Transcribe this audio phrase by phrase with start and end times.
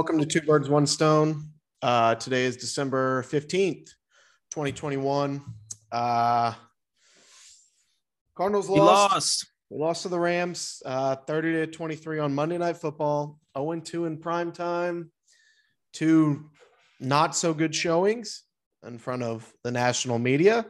[0.00, 1.50] Welcome to Two Birds, One Stone.
[1.82, 3.90] Uh, today is December 15th,
[4.50, 5.42] 2021.
[5.92, 6.54] Uh,
[8.34, 9.12] Cardinals lost.
[9.12, 9.46] lost.
[9.68, 13.38] We lost to the Rams uh, 30 to 23 on Monday Night Football.
[13.54, 15.12] 0 2 in prime time.
[15.92, 16.48] Two
[16.98, 18.44] not so good showings
[18.86, 20.64] in front of the national media.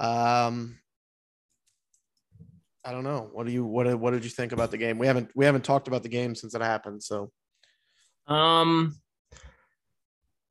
[0.00, 0.80] Um,
[2.84, 3.30] I don't know.
[3.32, 4.98] What do you what what did you think about the game?
[4.98, 7.00] We haven't we haven't talked about the game since it happened.
[7.00, 7.30] So
[8.26, 8.96] Um,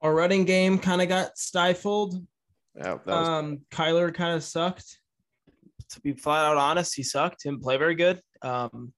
[0.02, 2.16] our running game kind of got stifled.
[2.76, 5.00] yeah, that was, Um, Kyler kind of sucked.
[5.91, 7.44] To be flat out honest, he sucked.
[7.44, 8.20] Didn't play very good.
[8.41, 8.94] Um,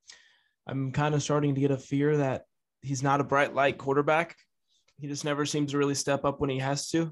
[0.68, 2.44] I'm kind of starting to get a fear that
[2.82, 4.36] he's not a bright light quarterback.
[4.98, 7.12] He just never seems to really step up when he has to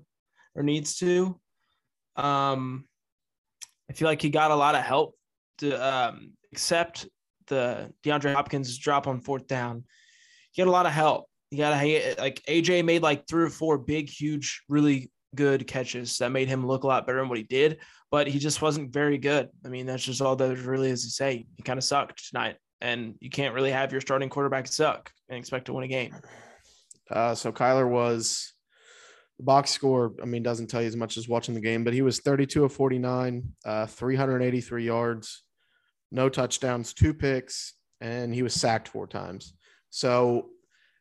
[0.56, 1.40] or needs to.
[2.16, 2.86] Um,
[3.90, 5.16] I feel like he got a lot of help
[5.60, 7.08] to um, accept
[7.48, 9.84] the DeAndre Hopkins drop on fourth down.
[10.52, 11.28] He got a lot of help.
[11.54, 16.18] You got to like AJ made like three or four big, huge, really good catches
[16.18, 17.78] that made him look a lot better than what he did,
[18.10, 19.50] but he just wasn't very good.
[19.64, 21.46] I mean, that's just all there really is to say.
[21.56, 25.38] He kind of sucked tonight, and you can't really have your starting quarterback suck and
[25.38, 26.16] expect to win a game.
[27.08, 28.54] Uh, so Kyler was
[29.38, 30.14] the box score.
[30.24, 32.64] I mean, doesn't tell you as much as watching the game, but he was 32
[32.64, 35.44] of 49, uh, 383 yards,
[36.12, 39.54] no touchdowns, two picks, and he was sacked four times.
[39.92, 40.50] So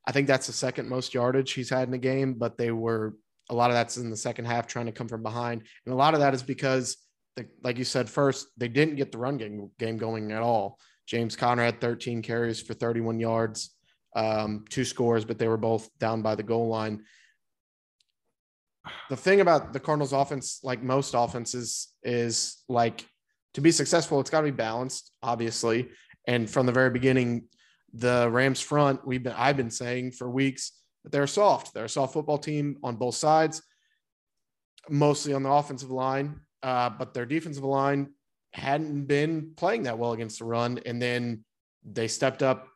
[0.06, 3.14] I think that's the second most yardage he's had in a game, but they were
[3.50, 5.62] a lot of that's in the second half trying to come from behind.
[5.86, 6.96] And a lot of that is because,
[7.36, 10.78] the, like you said, first, they didn't get the run game, game going at all.
[11.06, 13.70] James Conner had 13 carries for 31 yards
[14.14, 17.04] um, two scores, but they were both down by the goal line.
[19.08, 23.06] The thing about the Cardinals offense, like most offenses, is like
[23.54, 25.90] to be successful, it's got to be balanced, obviously.
[26.26, 27.44] And from the very beginning,
[27.92, 30.72] the Rams front, we've been I've been saying for weeks
[31.04, 31.74] that they're soft.
[31.74, 33.62] They're a soft football team on both sides,
[34.88, 38.14] mostly on the offensive line, uh, but their defensive line
[38.52, 40.78] hadn't been playing that well against the run.
[40.84, 41.44] And then
[41.84, 42.68] they stepped up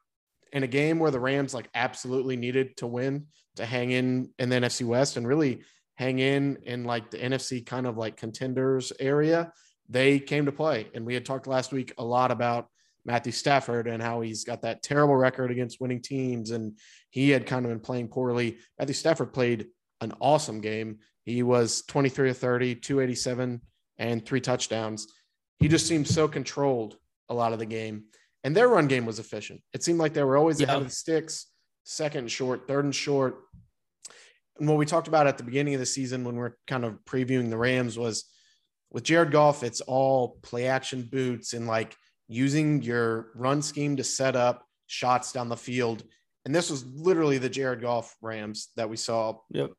[0.52, 3.26] in a game where the Rams like absolutely needed to win
[3.56, 5.62] to hang in in the NFC West and really
[5.96, 9.52] hang in in like the NFC kind of like contenders area.
[9.88, 12.68] They came to play, and we had talked last week a lot about
[13.06, 16.78] Matthew Stafford and how he's got that terrible record against winning teams, and
[17.10, 18.58] he had kind of been playing poorly.
[18.78, 19.66] Matthew Stafford played
[20.00, 20.98] an awesome game.
[21.24, 23.60] He was 23 of 30, 287,
[23.98, 25.06] and three touchdowns.
[25.58, 28.04] He just seemed so controlled a lot of the game
[28.44, 29.60] and their run game was efficient.
[29.72, 30.80] It seemed like they were always ahead Yeah.
[30.82, 31.46] of the sticks,
[31.82, 33.40] second and short, third and short.
[34.60, 36.84] And what we talked about at the beginning of the season when we are kind
[36.84, 38.24] of previewing the Rams was
[38.90, 41.96] with Jared Goff, it's all play action boots and like
[42.28, 46.02] using your run scheme to set up shots down the field.
[46.44, 49.72] And this was literally the Jared Goff Rams that we saw Yep.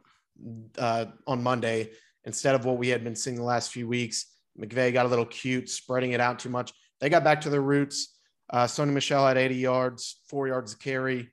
[0.77, 1.91] uh, on Monday
[2.25, 4.33] instead of what we had been seeing the last few weeks.
[4.59, 6.73] McVay got a little cute, spreading it out too much.
[6.99, 8.17] They got back to their roots.
[8.49, 11.29] Uh, Sony Michel had 80 yards, four yards of carry,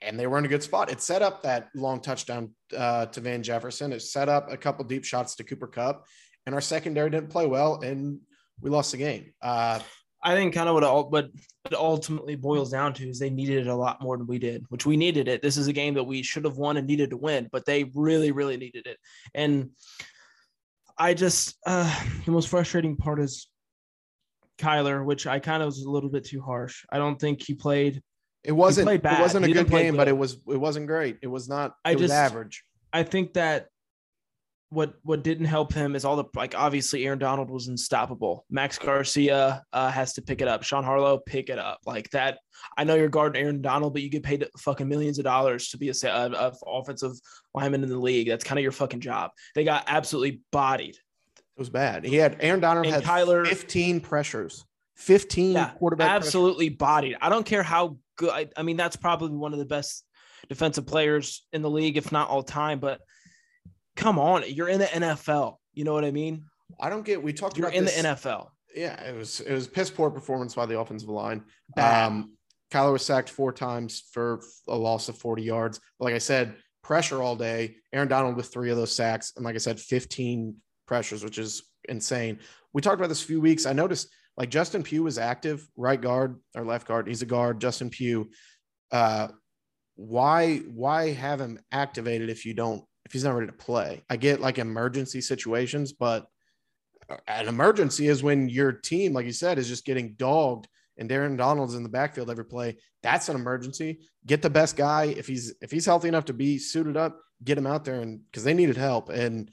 [0.00, 0.90] and they were in a good spot.
[0.90, 3.92] It set up that long touchdown uh, to Van Jefferson.
[3.92, 6.06] It set up a couple deep shots to Cooper Kupp,
[6.46, 8.20] and our secondary didn't play well, and
[8.60, 9.32] we lost the game.
[9.42, 9.80] Uh,
[10.22, 11.30] I think kind of what all, what
[11.64, 14.64] it ultimately boils down to is they needed it a lot more than we did,
[14.68, 15.40] which we needed it.
[15.40, 17.84] This is a game that we should have won and needed to win, but they
[17.94, 18.98] really, really needed it.
[19.34, 19.70] And
[20.98, 23.48] I just uh, the most frustrating part is
[24.58, 26.84] Kyler, which I kind of was a little bit too harsh.
[26.92, 28.02] I don't think he played.
[28.44, 31.18] it wasn't played it wasn't a He good game, but it was it wasn't great.
[31.22, 31.74] It was not.
[31.84, 32.64] I it was just- average.
[32.92, 33.68] I think that
[34.70, 38.44] what what didn't help him is all the like obviously Aaron Donald was unstoppable.
[38.50, 40.62] Max Garcia uh, has to pick it up.
[40.62, 42.38] Sean Harlow pick it up like that.
[42.78, 45.78] I know you're guarding Aaron Donald, but you get paid fucking millions of dollars to
[45.78, 47.12] be a, a, a offensive
[47.54, 48.28] lineman in the league.
[48.28, 49.32] That's kind of your fucking job.
[49.54, 50.94] They got absolutely bodied.
[50.94, 52.04] It was bad.
[52.04, 54.64] He had Aaron Donald And had Kyler- 15 pressures,
[54.96, 56.26] 15 Yeah, quarterback pressures.
[56.28, 57.16] absolutely bodied.
[57.20, 58.30] I don't care how good.
[58.30, 60.04] I, I mean, that's probably one of the best
[60.48, 62.78] defensive players in the league, if not all time.
[62.78, 63.00] But
[63.96, 65.56] come on, you're in the NFL.
[65.74, 66.44] You know what I mean?
[66.78, 67.22] I don't get.
[67.22, 68.48] We talked You're about in this, the NFL.
[68.74, 71.44] Yeah, it was it was piss poor performance by the offensive line.
[71.74, 72.06] Bad.
[72.06, 72.36] Um,
[72.70, 75.80] Kyler was sacked four times for a loss of 40 yards.
[75.98, 77.76] But like I said, pressure all day.
[77.92, 80.54] Aaron Donald with three of those sacks, and like I said, 15
[80.86, 82.38] pressures, which is insane.
[82.72, 83.66] We talked about this a few weeks.
[83.66, 87.08] I noticed like Justin Pugh was active, right guard or left guard.
[87.08, 87.60] He's a guard.
[87.60, 88.30] Justin Pugh.
[88.92, 89.28] Uh,
[89.96, 94.04] why why have him activated if you don't if he's not ready to play?
[94.08, 96.28] I get like emergency situations, but
[97.10, 101.10] uh, an emergency is when your team, like you said, is just getting dogged and
[101.10, 103.98] Aaron Donald's in the backfield every play, that's an emergency.
[104.26, 107.58] Get the best guy if he's if he's healthy enough to be suited up, get
[107.58, 109.08] him out there and because they needed help.
[109.08, 109.50] And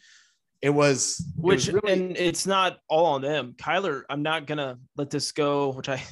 [0.62, 3.56] it was which it was really, and it's not all on them.
[3.58, 6.04] Kyler, I'm not gonna let this go, which I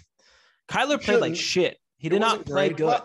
[0.68, 1.78] Kyler played like shit.
[1.98, 3.02] He did not play great, good.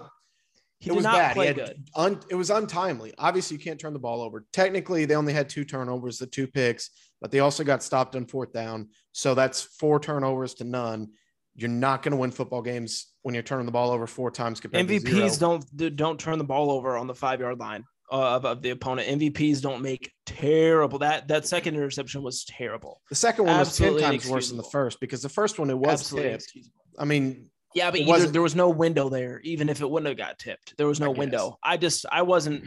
[0.81, 1.37] He it was bad.
[1.37, 1.85] He had good.
[1.95, 3.13] Un, it was untimely.
[3.19, 4.47] Obviously, you can't turn the ball over.
[4.53, 6.91] Technically, they only had two turnovers, the two picks,
[7.21, 8.89] but they also got stopped on fourth down.
[9.13, 11.11] So that's four turnovers to none.
[11.55, 14.59] You're not going to win football games when you're turning the ball over four times
[14.59, 14.89] compared.
[14.89, 18.63] MVPs don't don't turn the ball over on the five yard line uh, of, of
[18.63, 19.21] the opponent.
[19.21, 21.01] MVPs don't make terrible.
[21.01, 23.03] That that second interception was terrible.
[23.11, 25.79] The second one was ten times worse than the first because the first one it
[25.79, 26.53] was Absolutely tipped.
[26.99, 29.41] I mean, Yeah, but either, there was no window there.
[29.45, 31.19] Even if it wouldn't have got tipped, there was no guess.
[31.19, 31.59] window.
[31.63, 32.65] I just I wasn't.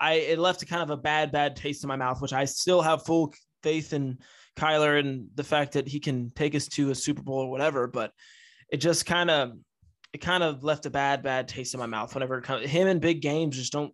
[0.00, 2.44] I it left a kind of a bad bad taste in my mouth, which I
[2.44, 4.18] still have full faith in
[4.56, 7.88] Kyler and the fact that he can take us to a Super Bowl or whatever.
[7.88, 8.12] But
[8.70, 9.52] it just kind of
[10.12, 12.68] it kind of left a bad bad taste in my mouth whenever it comes.
[12.68, 13.92] Him and big games just don't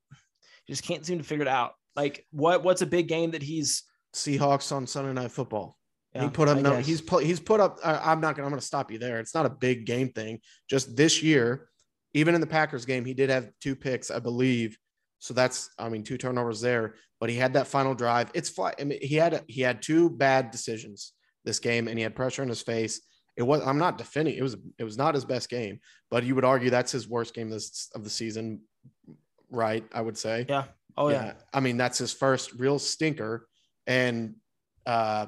[0.68, 1.72] just can't seem to figure it out.
[1.96, 5.78] Like what what's a big game that he's Seahawks on Sunday Night Football.
[6.22, 6.76] He put up no.
[6.76, 7.78] He's put he's put up.
[7.84, 8.46] I, I'm not gonna.
[8.46, 9.18] I'm gonna stop you there.
[9.18, 10.40] It's not a big game thing.
[10.68, 11.68] Just this year,
[12.12, 14.78] even in the Packers game, he did have two picks, I believe.
[15.18, 16.94] So that's I mean two turnovers there.
[17.20, 18.30] But he had that final drive.
[18.34, 18.74] It's fly.
[18.78, 21.12] I mean, he had he had two bad decisions
[21.44, 23.00] this game, and he had pressure in his face.
[23.36, 23.62] It was.
[23.66, 24.36] I'm not defending.
[24.36, 24.56] It was.
[24.78, 25.80] It was not his best game,
[26.10, 28.60] but you would argue that's his worst game this of the season,
[29.50, 29.84] right?
[29.92, 30.46] I would say.
[30.48, 30.64] yeah
[30.96, 33.46] oh yeah, I mean, that's his first real stinker.
[33.86, 34.36] And
[34.86, 35.26] uh,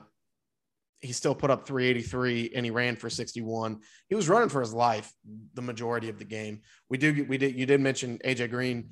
[1.03, 3.81] he still put up 383 and he ran for 61.
[4.09, 5.13] He was running for his life
[5.55, 6.63] the majority of the game.
[6.89, 8.91] We do, we did, you did mention AJ Green,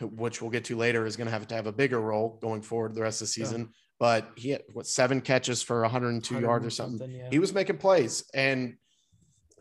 [0.00, 2.62] which we'll get to later, is going to have to have a bigger role going
[2.62, 3.46] forward the rest of the Yeah.
[3.46, 3.68] season.
[4.00, 7.10] But he had what seven catches for 102 yards or something.
[7.10, 7.28] yeah.
[7.30, 8.24] He was making plays.
[8.34, 8.74] And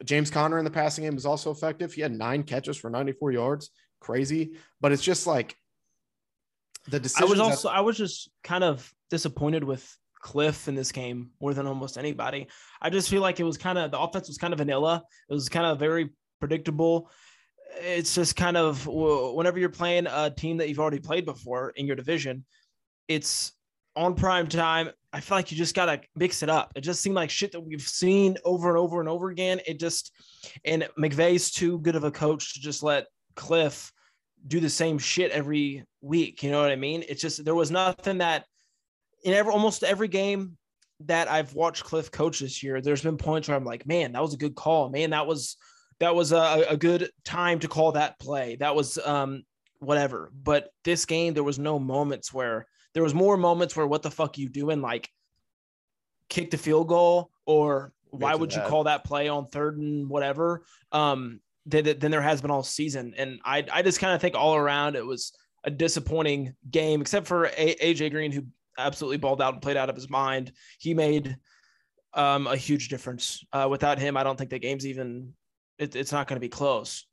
[0.03, 1.93] James Conner in the passing game was also effective.
[1.93, 3.69] He had nine catches for 94 yards.
[4.01, 4.55] Crazy.
[4.81, 5.55] But it's just like
[6.89, 7.27] the decision.
[7.27, 9.87] I was that- also I was just kind of disappointed with
[10.23, 12.47] Cliff in this game more than almost anybody.
[12.81, 15.03] I just feel like it was kind of the offense was kind of vanilla.
[15.29, 17.11] It was kind of very predictable.
[17.81, 21.85] It's just kind of whenever you're playing a team that you've already played before in
[21.85, 22.45] your division,
[23.09, 23.51] it's
[23.97, 24.89] on prime time.
[25.11, 26.71] I feel like you just gotta mix it up.
[26.75, 29.59] It just seemed like shit that we've seen over and over and over again.
[29.67, 30.13] It just
[30.63, 33.91] and McVay's too good of a coach to just let Cliff
[34.47, 36.43] do the same shit every week.
[36.43, 37.03] You know what I mean?
[37.09, 38.45] It's just there was nothing that
[39.23, 40.57] in every almost every game
[41.01, 44.21] that I've watched Cliff coach this year, there's been points where I'm like, man, that
[44.21, 44.89] was a good call.
[44.89, 45.57] Man, that was
[45.99, 48.57] that was a, a good time to call that play.
[48.57, 49.43] That was um
[49.79, 50.31] whatever.
[50.33, 54.11] But this game, there was no moments where there was more moments where what the
[54.11, 54.81] fuck you doing?
[54.81, 55.09] Like
[56.29, 60.63] kick the field goal or why would you call that play on third and whatever?
[60.91, 63.13] Um, than, than there has been all season.
[63.17, 65.33] And I, I just kind of think all around it was
[65.63, 68.45] a disappointing game, except for a- AJ Green, who
[68.77, 70.51] absolutely balled out and played out of his mind.
[70.79, 71.35] He made
[72.13, 73.43] um, a huge difference.
[73.51, 75.33] Uh, without him, I don't think the game's even.
[75.79, 77.05] It, it's not going to be close.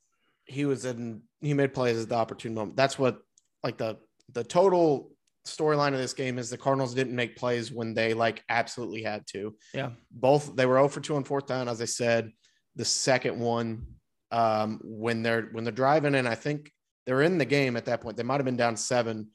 [0.45, 2.77] he was in he made plays at the opportune moment.
[2.77, 3.21] That's what
[3.63, 3.99] like the
[4.33, 5.11] the total
[5.47, 9.27] storyline of this game is the Cardinals didn't make plays when they like absolutely had
[9.29, 9.55] to.
[9.73, 9.91] Yeah.
[10.11, 12.31] Both they were 0 for 2 on fourth down, as I said.
[12.77, 13.87] The second one,
[14.31, 16.71] um, when they're when they're driving in, I think
[17.07, 18.17] they're in the game at that point.
[18.17, 19.29] They might have been down seven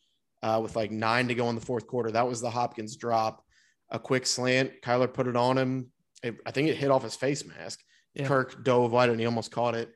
[0.45, 2.11] uh, with like nine to go in the fourth quarter.
[2.11, 3.43] That was the Hopkins drop,
[3.89, 4.73] a quick slant.
[4.83, 5.91] Kyler put it on him.
[6.21, 7.79] It- I think it hit off his face mask.
[8.13, 8.27] Yeah.
[8.27, 9.89] Kirk dove wide and he almost caught it.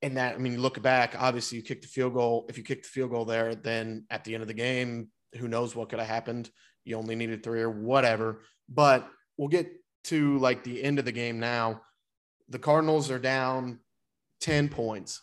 [0.00, 2.46] And that, I mean, you look back, obviously you kick the field goal.
[2.48, 5.46] If you kick the field goal there, then at the end of the game, who
[5.46, 6.50] knows what could have happened?
[6.86, 8.40] You only needed three or whatever.
[8.66, 9.70] But we'll get
[10.04, 11.82] to like the end of the game now.
[12.48, 13.80] The Cardinals are down
[14.40, 15.20] 10 points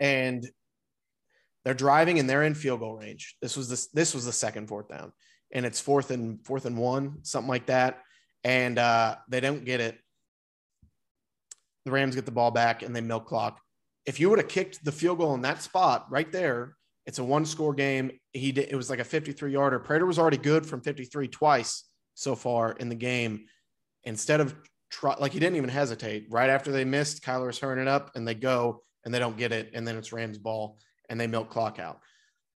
[0.00, 0.44] and
[1.64, 3.36] they're driving and they're in field goal range.
[3.40, 5.12] This was this this was the second fourth down.
[5.52, 8.00] And it's fourth and fourth and one, something like that.
[8.42, 9.98] And uh, they don't get it
[11.84, 13.60] the Rams get the ball back and they milk clock.
[14.06, 16.76] If you would have kicked the field goal in that spot right there,
[17.06, 18.12] it's a one score game.
[18.32, 19.78] He did, it was like a 53 yarder.
[19.78, 23.46] Prater was already good from 53 twice so far in the game.
[24.04, 24.54] Instead of
[24.90, 26.26] try, like he didn't even hesitate.
[26.30, 29.52] Right after they missed, Kyler's hurrying it up and they go and they don't get
[29.52, 29.70] it.
[29.74, 30.78] And then it's Rams ball
[31.12, 32.00] and they milk clock out.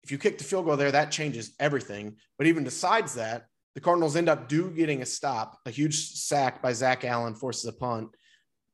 [0.04, 2.16] If you kick the field goal there, that changes everything.
[2.38, 5.58] But even besides that, the Cardinals end up do getting a stop.
[5.66, 8.10] A huge sack by Zach Allen forces a punt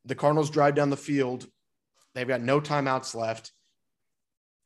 [0.05, 1.47] the Cardinals drive down the field.
[2.15, 3.53] They've got no timeouts left.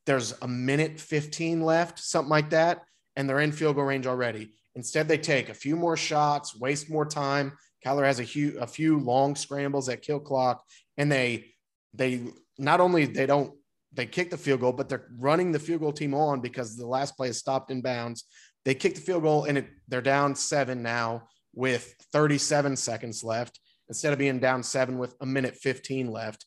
[0.07, 2.83] There's a minute 15 left, something like that,
[3.16, 4.52] and they're in field goal range already.
[4.76, 7.54] Instead, they take a few more shots, waste more time,
[7.85, 10.64] Kyler has a few a few long scrambles that kill clock,
[10.97, 11.52] and they
[11.95, 12.28] they
[12.59, 13.54] not only they don't
[13.94, 16.87] they kick the field goal, but they're running the field goal team on because the
[16.87, 18.25] last play is stopped in bounds.
[18.64, 23.61] They kick the field goal and it, they're down seven now with 37 seconds left
[23.88, 26.46] instead of being down seven with a minute 15 left.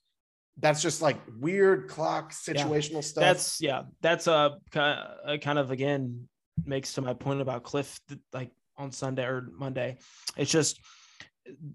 [0.58, 3.02] That's just like weird clock situational yeah.
[3.02, 3.22] stuff.
[3.22, 3.84] That's yeah.
[4.02, 4.82] That's uh, a, a
[5.26, 6.30] uh, kind of again
[6.66, 8.00] makes to my point about Cliff
[8.32, 9.98] like on Sunday or Monday.
[10.38, 10.80] It's just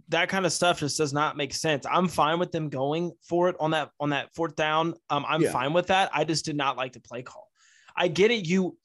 [0.09, 1.87] that kind of stuff just does not make sense.
[1.91, 4.95] I'm fine with them going for it on that on that fourth down.
[5.11, 5.53] Um, I'm yeah.
[5.53, 6.11] fine with that.
[6.13, 7.49] I just did not like the play call.
[7.97, 8.47] I get it.
[8.47, 8.77] You,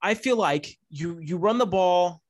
[0.00, 2.22] I feel like you you run the ball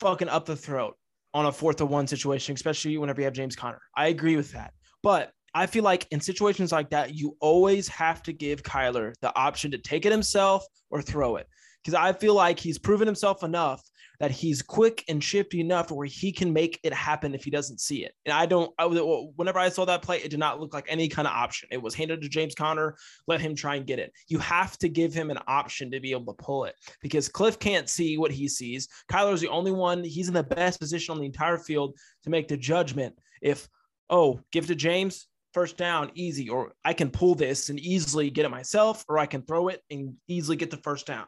[0.00, 0.96] fucking up the throat
[1.34, 3.80] on a fourth or one situation, especially whenever you have James Conner.
[3.94, 4.72] I agree with that,
[5.02, 9.34] but I feel like in situations like that, you always have to give Kyler the
[9.36, 11.46] option to take it himself or throw it
[11.82, 13.82] because I feel like he's proven himself enough
[14.18, 17.80] that he's quick and shifty enough where he can make it happen if he doesn't
[17.80, 18.12] see it.
[18.24, 21.08] And I don't, I, whenever I saw that play, it did not look like any
[21.08, 21.68] kind of option.
[21.70, 22.96] It was handed to James Conner,
[23.26, 24.12] let him try and get it.
[24.28, 27.58] You have to give him an option to be able to pull it because Cliff
[27.58, 28.88] can't see what he sees.
[29.10, 32.48] Kyler's the only one, he's in the best position on the entire field to make
[32.48, 33.68] the judgment if,
[34.10, 38.44] oh, give to James, first down easy, or I can pull this and easily get
[38.44, 41.26] it myself, or I can throw it and easily get the first down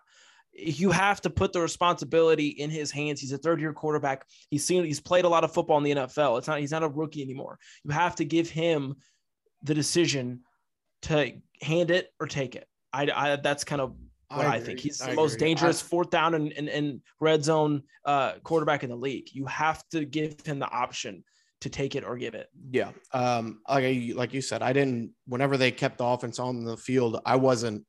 [0.58, 3.20] you have to put the responsibility in his hands.
[3.20, 4.24] He's a third year quarterback.
[4.50, 6.38] He's seen he's played a lot of football in the NFL.
[6.38, 7.58] It's not he's not a rookie anymore.
[7.84, 8.96] You have to give him
[9.62, 10.40] the decision
[11.02, 12.66] to hand it or take it.
[12.92, 13.94] I, I that's kind of
[14.30, 14.80] what I, I think.
[14.80, 15.48] He's the I most agree.
[15.48, 19.28] dangerous fourth down and, and, and red zone uh, quarterback in the league.
[19.32, 21.24] You have to give him the option
[21.60, 22.48] to take it or give it.
[22.70, 22.90] Yeah.
[23.12, 27.20] Um, like, like you said, I didn't, whenever they kept the offense on the field,
[27.26, 27.84] I wasn't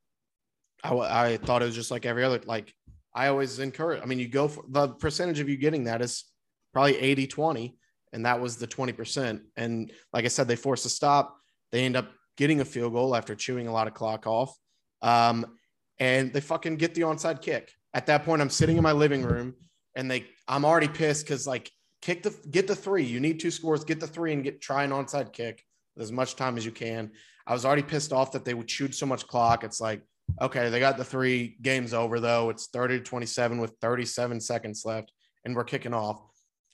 [0.83, 0.93] I,
[1.25, 2.74] I thought it was just like every other, like
[3.13, 4.01] I always encourage.
[4.01, 6.25] I mean, you go for the percentage of you getting that is
[6.74, 7.77] probably 80 20,
[8.13, 9.41] and that was the 20%.
[9.57, 11.38] And like I said, they forced a stop.
[11.71, 14.55] They end up getting a field goal after chewing a lot of clock off.
[15.01, 15.45] Um,
[16.00, 17.71] and they fucking get the onside kick.
[17.93, 19.55] At that point, I'm sitting in my living room
[19.95, 21.69] and they, I'm already pissed because like
[22.01, 23.03] kick the, get the three.
[23.03, 25.65] You need two scores, get the three and get try an onside kick
[25.98, 27.12] as much time as you can.
[27.45, 29.63] I was already pissed off that they would shoot so much clock.
[29.63, 30.01] It's like,
[30.41, 32.50] Okay, they got the three games over though.
[32.50, 35.12] It's 30 to 27 with 37 seconds left,
[35.45, 36.21] and we're kicking off.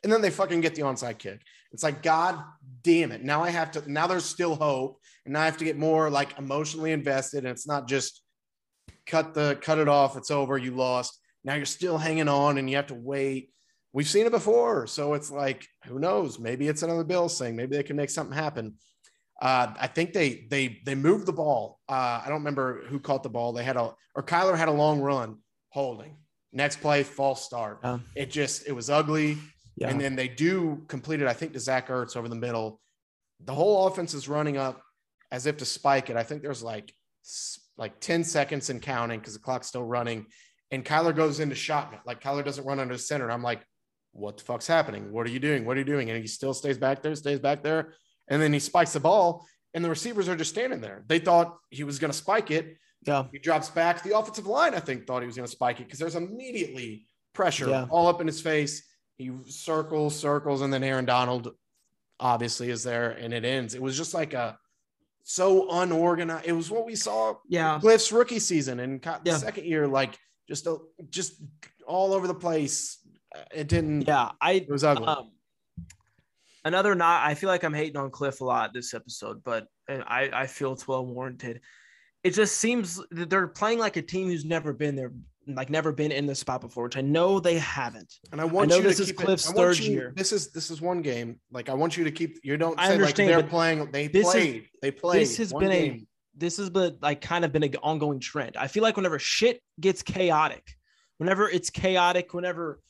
[0.03, 1.41] And then they fucking get the onside kick.
[1.71, 2.41] It's like, God
[2.83, 3.23] damn it.
[3.23, 5.01] Now I have to, now there's still hope.
[5.25, 7.39] And now I have to get more like emotionally invested.
[7.39, 8.21] And it's not just
[9.05, 11.19] cut the cut it off, it's over, you lost.
[11.43, 13.51] Now you're still hanging on and you have to wait.
[13.93, 14.87] We've seen it before.
[14.87, 16.39] So it's like, who knows?
[16.39, 17.55] Maybe it's another Bills thing.
[17.55, 18.75] Maybe they can make something happen.
[19.41, 21.79] Uh, I think they they they moved the ball.
[21.89, 23.51] Uh, I don't remember who caught the ball.
[23.51, 25.37] They had a or Kyler had a long run
[25.69, 26.17] holding.
[26.53, 27.79] Next play, false start.
[27.83, 29.37] Um, it just it was ugly.
[29.75, 29.89] Yeah.
[29.89, 31.27] And then they do complete it.
[31.27, 32.79] I think to Zach Ertz over the middle.
[33.43, 34.81] The whole offense is running up
[35.31, 36.15] as if to spike it.
[36.15, 36.93] I think there's like
[37.77, 40.27] like 10 seconds and counting because the clock's still running.
[40.71, 41.99] And Kyler goes into shotgun.
[42.05, 43.25] Like Kyler doesn't run under the center.
[43.25, 43.61] And I'm like,
[44.13, 45.11] what the fuck's happening?
[45.11, 45.65] What are you doing?
[45.65, 46.09] What are you doing?
[46.09, 47.95] And he still stays back there, stays back there
[48.27, 51.03] and then he spikes the ball, and the receivers are just standing there.
[51.07, 52.77] They thought he was going to spike it.
[53.03, 53.25] Yeah.
[53.31, 54.01] He drops back.
[54.03, 57.05] The offensive line, I think, thought he was going to spike it because there's immediately
[57.33, 57.85] pressure yeah.
[57.89, 58.83] all up in his face.
[59.17, 61.51] He circles, circles, and then Aaron Donald
[62.19, 63.75] obviously is there, and it ends.
[63.75, 64.57] It was just like a
[65.23, 66.45] so unorganized.
[66.45, 67.35] It was what we saw.
[67.47, 67.79] Yeah.
[67.79, 69.37] Cliff's rookie season and the yeah.
[69.37, 70.17] second year, like
[70.47, 70.77] just a,
[71.09, 71.41] just
[71.87, 72.99] all over the place.
[73.53, 74.07] It didn't.
[74.07, 74.53] Yeah, I.
[74.53, 75.07] It was ugly.
[75.07, 75.31] Um,
[76.65, 80.29] another not I feel like I'm hating on Cliff a lot this episode, but I,
[80.33, 81.61] I feel it's well warranted.
[82.23, 85.13] It just seems that they're playing like a team who's never been there,
[85.47, 88.11] like never been in this spot before, which I know they haven't.
[88.31, 90.13] And I want I know this is Cliff's third you, year.
[90.15, 91.39] This is this is one game.
[91.51, 92.39] Like I want you to keep.
[92.43, 93.91] You don't say like they're playing.
[93.91, 94.63] They played.
[94.63, 95.21] Is, they played.
[95.21, 95.93] This has been game.
[95.93, 96.07] a.
[96.37, 98.57] This has been like kind of been an ongoing trend.
[98.57, 100.63] I feel like whenever shit gets chaotic,
[101.17, 102.81] whenever it's chaotic, whenever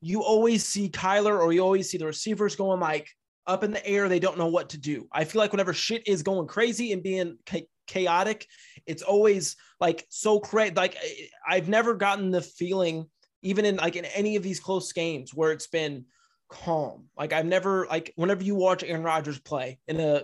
[0.00, 3.08] you always see Kyler or you always see the receivers going like
[3.46, 4.08] up in the air.
[4.08, 5.08] They don't know what to do.
[5.12, 7.38] I feel like whenever shit is going crazy and being
[7.86, 8.46] chaotic,
[8.86, 10.74] it's always like so crazy.
[10.74, 10.96] Like
[11.48, 13.06] I've never gotten the feeling,
[13.42, 16.04] even in like in any of these close games, where it's been
[16.48, 17.06] calm.
[17.16, 20.22] Like I've never like whenever you watch Aaron Rodgers play in a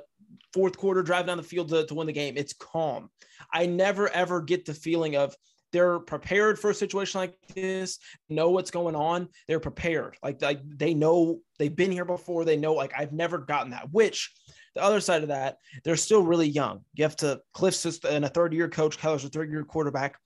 [0.52, 3.11] fourth quarter drive down the field to, to win the game, it's calm.
[3.52, 5.35] I never ever get the feeling of
[5.75, 9.28] they're prepared for a situation like this, know what's going on.
[9.49, 10.16] They're prepared.
[10.23, 12.45] Like, like they know they've been here before.
[12.45, 14.33] They know, like, I've never gotten that, which
[14.76, 16.85] the other side of that, they're still really young.
[16.95, 20.16] You have to, Cliff's and a third year coach, Kyler's a third year quarterback,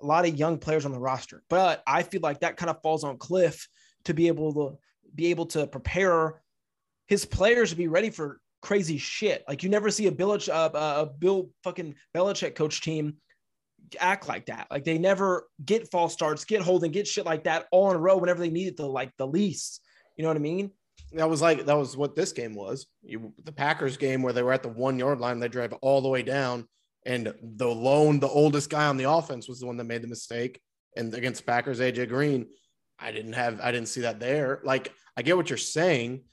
[0.00, 1.42] a lot of young players on the roster.
[1.50, 3.68] But I feel like that kind of falls on Cliff
[4.04, 4.78] to be able to
[5.14, 6.40] be able to prepare
[7.08, 9.44] his players to be ready for crazy shit.
[9.46, 13.18] Like you never see a Bill, uh, a Bill fucking Belichick coach team
[13.98, 14.66] act like that.
[14.70, 18.00] Like they never get false starts, get holding, get shit like that all in a
[18.00, 19.82] row whenever they need it the like the least.
[20.16, 20.70] You know what I mean?
[21.12, 22.86] That was like that was what this game was.
[23.02, 26.02] You, the Packers game where they were at the one yard line, they drive all
[26.02, 26.66] the way down,
[27.06, 30.08] and the lone, the oldest guy on the offense was the one that made the
[30.08, 30.60] mistake.
[30.96, 32.46] And against Packers, AJ Green,
[32.98, 34.60] I didn't have, I didn't see that there.
[34.64, 36.24] Like I get what you're saying,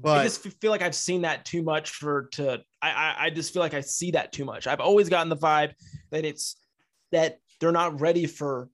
[0.00, 2.62] but I just feel like I've seen that too much for to.
[2.80, 4.66] I, I I just feel like I see that too much.
[4.66, 5.72] I've always gotten the vibe
[6.10, 6.56] that it's
[7.12, 8.68] that they're not ready for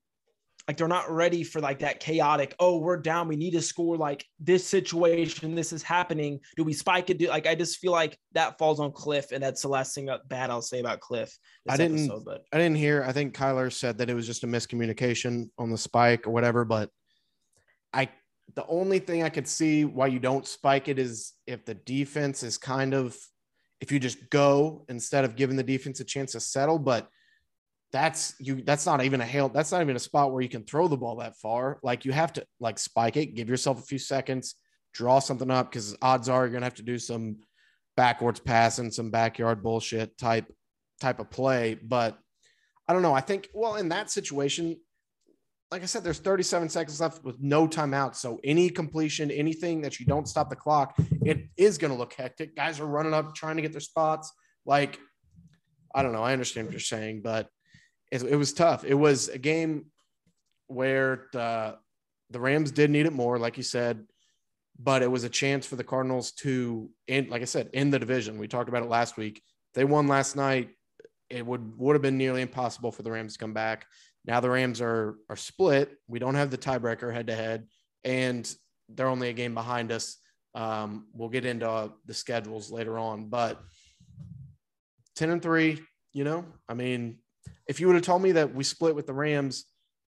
[0.66, 3.28] like they're not ready for like that chaotic oh we're down.
[3.28, 3.96] We need to score.
[3.96, 6.40] Like this situation this is happening.
[6.56, 7.18] Do we spike it?
[7.18, 10.08] Do like i just feel like that falls on cliff and that's the last thing
[10.26, 11.36] bad i'll say about cliff
[11.68, 14.44] i didn't episode, but i didn't hear i think kyler said that it was just
[14.44, 16.90] a miscommunication on the spike or whatever but
[17.92, 18.08] i
[18.54, 22.42] the only thing i could see why you don't spike it is if the defense
[22.42, 23.16] is kind of
[23.80, 27.08] if you just go instead of giving the defense a chance to settle but
[27.92, 30.64] that's you that's not even a hail that's not even a spot where you can
[30.64, 31.78] throw the ball that far.
[31.82, 34.56] Like you have to like spike it give yourself a few seconds
[34.92, 37.38] draw something up because odds are you're gonna have to do some
[37.96, 40.52] backwards passing some backyard bullshit type
[41.00, 41.78] type of play.
[41.82, 42.18] But
[42.86, 44.76] i don't know i think well in that situation
[45.70, 48.16] like i said there's 37 seconds left with no timeout.
[48.16, 52.54] So any completion anything that you don't stop the clock it is to look hectic.
[52.54, 54.30] Guys are running up trying to get their spots.
[54.66, 54.98] Like
[55.94, 57.48] i don't know i understand what you're saying but
[58.10, 58.84] it, it was tough.
[58.84, 59.86] It was a game
[60.66, 61.76] where the,
[62.30, 64.04] the Rams did need it more, like you said,
[64.78, 67.98] but it was a chance for the Cardinals to, in, like I said, in the
[67.98, 68.38] division.
[68.38, 69.42] We talked about it last week.
[69.74, 70.70] they won last night.
[71.30, 73.86] It would would have been nearly impossible for the Rams to come back.
[74.24, 75.96] Now the Rams are are split.
[76.06, 77.66] We don't have the tiebreaker head to head,
[78.02, 78.50] and
[78.88, 80.16] they're only a game behind us.
[80.54, 83.60] Um, we'll get into the schedules later on, but
[85.16, 85.80] ten and three.
[86.14, 87.18] You know, I mean,
[87.66, 89.64] if you would have told me that we split with the Rams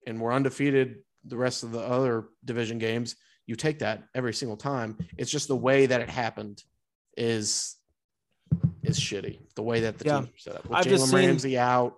[0.08, 4.58] and we're undefeated the rest of the other division games, you take that every single
[4.58, 4.97] time.
[5.17, 6.63] It's just the way that it happened
[7.17, 7.75] is
[8.84, 9.39] is shitty.
[9.56, 10.19] The way that the yeah.
[10.21, 11.95] team set up with I've Jalen Ramsey out.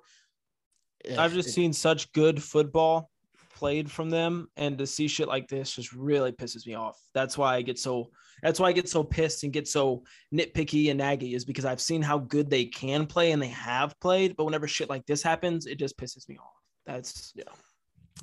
[1.05, 3.09] Eh, I've just it, seen such good football
[3.53, 6.99] played from them, and to see shit like this just really pisses me off.
[7.13, 10.91] That's why I get so that's why I get so pissed and get so nitpicky
[10.91, 14.35] and naggy is because I've seen how good they can play and they have played,
[14.35, 16.53] but whenever shit like this happens, it just pisses me off.
[16.85, 17.43] That's yeah.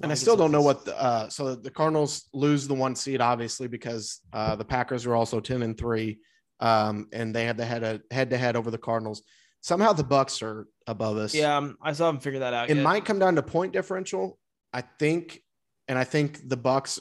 [0.02, 3.20] And I still don't know what the uh, so the Cardinals lose the one seed
[3.20, 6.18] obviously because uh, the Packers were also ten and three,
[6.60, 9.22] um, and they had the head a head to head over the Cardinals.
[9.60, 11.34] Somehow the Bucs are above us.
[11.34, 12.70] Yeah, um, I still haven't figured that out.
[12.70, 12.82] It yet.
[12.82, 14.38] might come down to point differential.
[14.72, 15.42] I think,
[15.88, 17.00] and I think the Bucs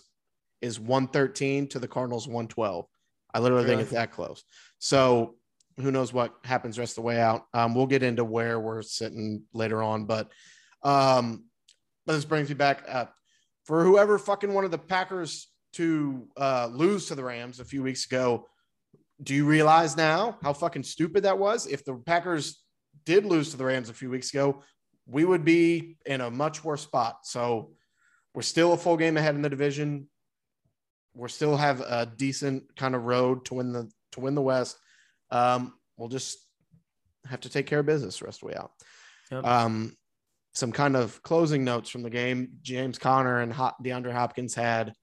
[0.61, 2.87] is one thirteen to the Cardinals one twelve.
[3.37, 3.75] I literally really?
[3.75, 4.43] think it's that close.
[4.79, 5.35] So
[5.79, 7.45] who knows what happens the rest of the way out.
[7.53, 10.31] Um, we'll get into where we're sitting later on, but
[10.81, 11.43] um,
[12.07, 13.13] this brings me back up
[13.63, 18.07] for whoever fucking wanted the Packers to uh, lose to the Rams a few weeks
[18.07, 18.47] ago.
[19.21, 21.67] Do you realize now how fucking stupid that was?
[21.67, 22.63] If the Packers
[23.05, 24.63] did lose to the Rams a few weeks ago,
[25.05, 27.19] we would be in a much worse spot.
[27.21, 27.73] So
[28.33, 30.07] we're still a full game ahead in the division
[31.17, 34.77] we still have a decent kind of road to win the to win the West.
[35.31, 36.37] Um, we'll just
[37.25, 38.71] have to take care of business the rest of the way out.
[39.31, 39.45] Yep.
[39.45, 39.97] Um,
[40.53, 42.49] some kind of closing notes from the game.
[42.61, 44.93] James Conner and DeAndre Hopkins had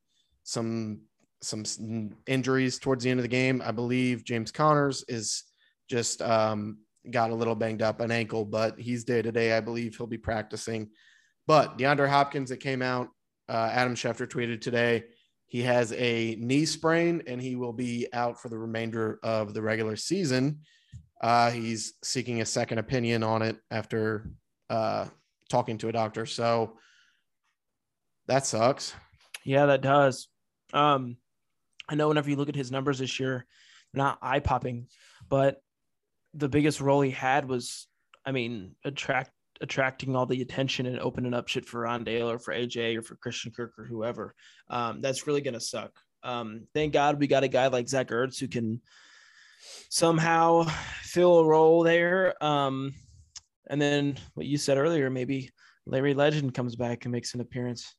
[0.45, 1.03] some
[1.43, 3.63] some injuries towards the end of the game.
[3.65, 5.45] I believe James Connors is
[5.91, 6.79] just um,
[7.11, 9.55] got a little banged up an ankle, but he's day to day.
[9.55, 10.91] I believe he'll be practicing.
[11.47, 13.09] But DeAndre Hopkins, it came out.
[13.47, 15.05] Uh, Adam Schefter tweeted today
[15.55, 19.63] he has a knee sprain and he will be out for the remainder of the
[19.63, 20.59] regular season.
[21.23, 24.33] Uh, he's seeking a second opinion on it after
[24.69, 25.07] uh,
[25.49, 26.27] talking to a doctor.
[26.27, 26.77] So
[28.27, 28.95] that sucks.
[29.45, 30.27] Yeah, that does.
[30.73, 31.19] Um,
[31.89, 33.47] I know whenever you look at his numbers this year,
[33.93, 34.89] not eye popping,
[35.29, 35.63] but
[36.35, 37.87] the biggest role he had was,
[38.27, 42.55] I mean, attract attracting all the attention and opening up shit for Rondale or for
[42.55, 44.35] AJ or for Christian Kirk or whoever.
[44.69, 45.93] Um, that's really gonna suck.
[46.23, 48.81] Um, thank God we got a guy like Zach Ertz who can
[49.91, 50.65] somehow
[51.03, 52.43] fill a role there.
[52.43, 52.95] Um,
[53.69, 55.51] and then what you said earlier, maybe
[55.87, 57.95] Larry Legend comes back and makes an appearance.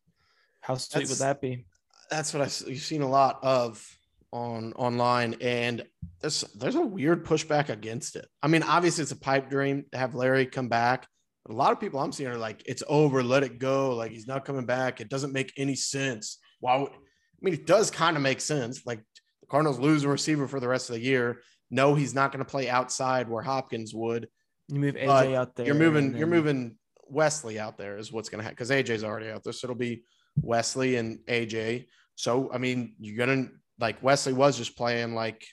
[0.62, 1.66] How sweet that's, would that be?
[2.10, 3.86] That's what I've you've seen a lot of
[4.32, 5.84] on online, and
[6.22, 8.28] there's there's a weird pushback against it.
[8.42, 11.08] I mean, obviously it's a pipe dream to have Larry come back,
[11.50, 13.96] a lot of people I'm seeing are like, it's over, let it go.
[13.96, 15.00] Like he's not coming back.
[15.02, 16.40] It doesn't make any sense.
[16.60, 16.96] Why would I
[17.42, 18.86] mean it does kind of make sense.
[18.86, 19.00] Like
[19.42, 21.42] The Cardinals lose a receiver for the rest of the year.
[21.70, 24.28] No, he's not going to play outside where Hopkins would.
[24.70, 25.66] You move AJ But out there.
[25.68, 26.06] You're moving.
[26.06, 26.78] and You're moving
[27.08, 29.76] Wesley out there is what's going to happen because AJ's already out there, so it'll
[29.76, 30.04] be
[30.42, 31.86] Wesley and AJ.
[32.16, 35.46] So I mean, you're gonna like Wesley was just playing like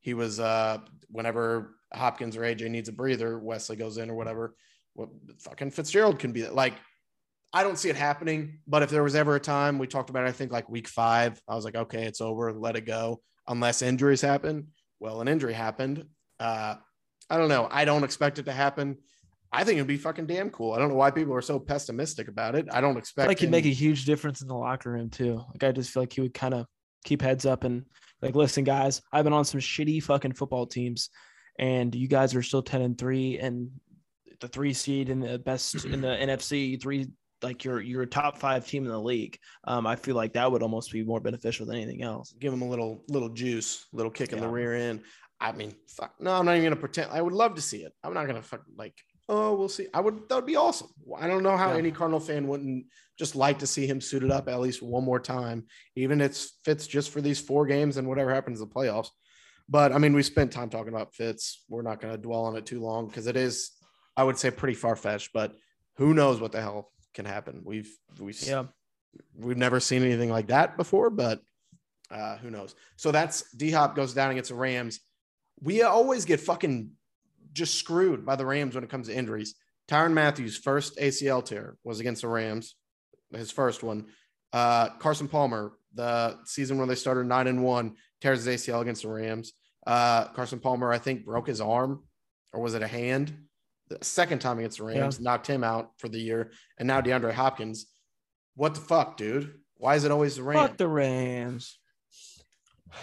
[0.00, 0.38] he was.
[0.38, 0.78] uh
[1.10, 4.54] Whenever Hopkins or AJ needs a breather, Wesley goes in or whatever.
[4.94, 5.08] What
[5.40, 6.74] fucking Fitzgerald can be like.
[7.54, 10.24] I don't see it happening, but if there was ever a time we talked about,
[10.24, 13.20] it, I think like week five, I was like, okay, it's over, let it go,
[13.46, 14.68] unless injuries happen.
[15.00, 16.06] Well, an injury happened.
[16.40, 16.76] Uh,
[17.28, 17.68] I don't know.
[17.70, 18.96] I don't expect it to happen.
[19.52, 20.72] I think it'd be fucking damn cool.
[20.72, 22.68] I don't know why people are so pessimistic about it.
[22.72, 25.42] I don't expect feel like he'd make a huge difference in the locker room too.
[25.50, 26.66] Like I just feel like he would kind of
[27.04, 27.84] keep heads up and
[28.22, 31.10] like, listen, guys, I've been on some shitty fucking football teams,
[31.58, 33.72] and you guys are still ten and three, and
[34.42, 37.06] the three seed in the best in the NFC, three
[37.42, 39.38] like you're you're top five team in the league.
[39.64, 42.34] Um, I feel like that would almost be more beneficial than anything else.
[42.38, 45.00] give them a little little juice, little kick in the rear end.
[45.40, 46.14] I mean, fuck.
[46.20, 47.10] No, I'm not even gonna pretend.
[47.10, 47.92] I would love to see it.
[48.04, 48.94] I'm not gonna fuck like.
[49.28, 49.86] Oh, we'll see.
[49.94, 50.28] I would.
[50.28, 50.88] That would be awesome.
[51.18, 51.78] I don't know how Yeah.
[51.78, 52.86] any Cardinal fan wouldn't
[53.18, 55.64] just like to see him suited up at least one more time,
[55.96, 59.08] even if it's Fitz just for these four games and whatever happens in the playoffs.
[59.68, 61.64] But I mean, we spent time talking about Fitz.
[61.68, 63.70] We're not going to dwell on it too long because it is,
[64.16, 65.30] I would say, pretty far fetched.
[65.32, 65.54] But
[65.96, 67.62] who knows what the hell can happen?
[67.64, 68.64] We've we've Yeah,
[69.36, 71.40] we've never seen anything like that before, but
[72.10, 72.74] uh, who knows?
[72.96, 75.00] So that's D Hop goes down against the Rams.
[75.60, 76.90] We always get fucking
[77.52, 79.54] just screwed by the Rams when it comes to injuries.
[79.88, 82.76] Tyrann Mathieu's first ACL tear was against the Rams,
[83.32, 84.06] his first one.
[84.52, 89.02] Uh, Carson Palmer, the season where they started nine and one, tears his ACL against
[89.02, 89.52] the Rams.
[89.86, 92.04] Uh, Carson Palmer, I think, broke his arm,
[92.52, 93.34] or was it a hand?
[93.98, 96.52] The second time against the Rams, knocked him out for the year.
[96.78, 97.86] And now DeAndre Hopkins.
[98.54, 99.54] What the fuck, dude?
[99.76, 100.68] Why is it always the Rams?
[100.68, 101.78] fuck the Rams.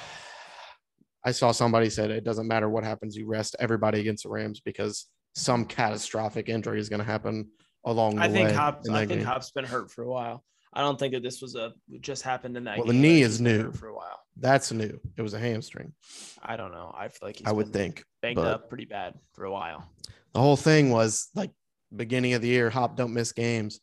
[1.26, 4.62] I saw somebody said it doesn't matter what happens, you rest everybody against the Rams
[4.62, 7.50] because some catastrophic injury is going to happen
[7.86, 8.54] along the I think way.
[8.56, 8.90] Hop's.
[8.90, 9.28] I think game.
[9.28, 10.44] Hop's been hurt for a while.
[10.74, 12.78] I don't think that this was a just happened in that.
[12.78, 13.72] Well, the knee is new.
[13.74, 14.20] for a while.
[14.38, 15.00] That's new.
[15.18, 15.94] It was a hamstring.
[16.42, 16.94] I don't know.
[16.98, 18.06] I feel like he's I would been think.
[18.22, 19.86] banged but- up pretty bad for a while.
[20.34, 21.52] The whole thing was like
[21.96, 23.80] beginning of the year, Hop don't miss games.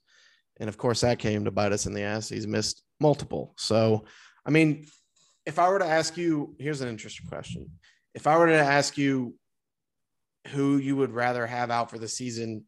[0.58, 2.28] And of course, that came to bite us in the ass.
[2.28, 3.54] He's missed multiple.
[3.58, 4.04] So,
[4.44, 4.86] I mean,
[5.44, 7.70] if I were to ask you, here's an interesting question.
[8.14, 9.34] If I were to ask you
[10.48, 12.64] who you would rather have out for the season,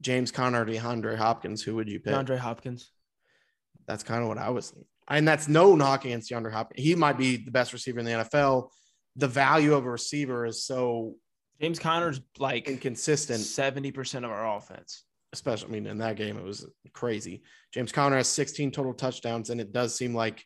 [0.00, 2.14] James Conner or DeAndre Hopkins, who would you pick?
[2.14, 2.90] DeAndre Hopkins.
[3.86, 4.86] That's kind of what I was thinking.
[5.08, 6.84] And that's no knock against DeAndre Hopkins.
[6.84, 8.68] He might be the best receiver in the NFL.
[9.16, 11.16] The value of a receiver is so
[11.60, 13.40] James Conner's like inconsistent.
[13.40, 15.04] seventy percent of our offense.
[15.32, 17.42] especially I mean in that game it was crazy.
[17.72, 20.44] James Conner has 16 total touchdowns, and it does seem like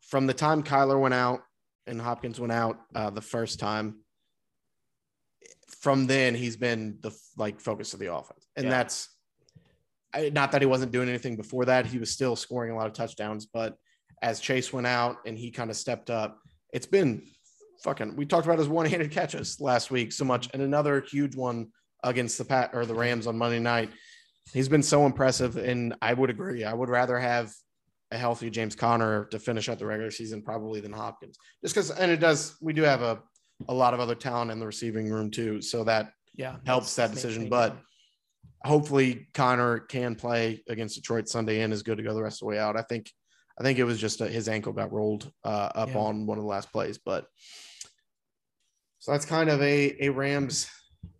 [0.00, 1.40] from the time Kyler went out
[1.86, 3.96] and Hopkins went out uh, the first time,
[5.80, 8.70] from then he's been the like focus of the offense, and Yeah.
[8.70, 9.08] that's
[10.14, 11.86] I, not that he wasn't doing anything before that.
[11.86, 13.76] He was still scoring a lot of touchdowns, but
[14.22, 16.38] as Chase went out and he kind of stepped up,
[16.72, 17.22] it's been
[17.84, 18.16] fucking.
[18.16, 21.68] We talked about his one-handed catches last week so much, and another huge one
[22.02, 23.90] against the Pat or the Rams on Monday night.
[24.52, 26.64] He's been so impressive, and I would agree.
[26.64, 27.52] I would rather have
[28.10, 31.90] a healthy James Conner to finish out the regular season probably than Hopkins, just because.
[31.90, 32.56] And it does.
[32.60, 33.22] We do have a
[33.68, 37.12] a lot of other talent in the receiving room too, so that Yeah, helps that
[37.12, 37.48] decision.
[37.48, 37.76] But
[38.64, 42.40] hopefully, Conner can play against Detroit Sunday and is good to go the rest of
[42.40, 42.76] the way out.
[42.76, 43.10] I think.
[43.56, 45.98] I think it was just a, his ankle got rolled uh, up Yeah.
[45.98, 47.26] on one of the last plays, but
[49.04, 50.66] so that's kind of a a Rams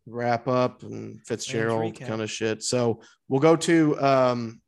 [0.06, 2.62] wrap up and Fitzgerald kind of shit.
[2.62, 4.62] So we'll go to um,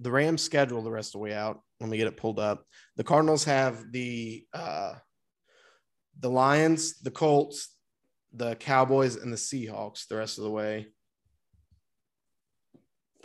[0.00, 1.60] the Rams schedule the rest of the way out.
[1.80, 2.64] Let me get it pulled up.
[2.96, 4.94] The Cardinals have the uh,
[6.18, 7.76] the Lions, the Colts,
[8.32, 10.86] the Cowboys, and the Seahawks the rest of the way.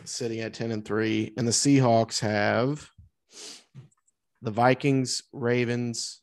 [0.04, 1.32] Sitting at 10 and 3.
[1.38, 2.86] And the Seahawks have
[4.42, 6.20] the Vikings, Ravens,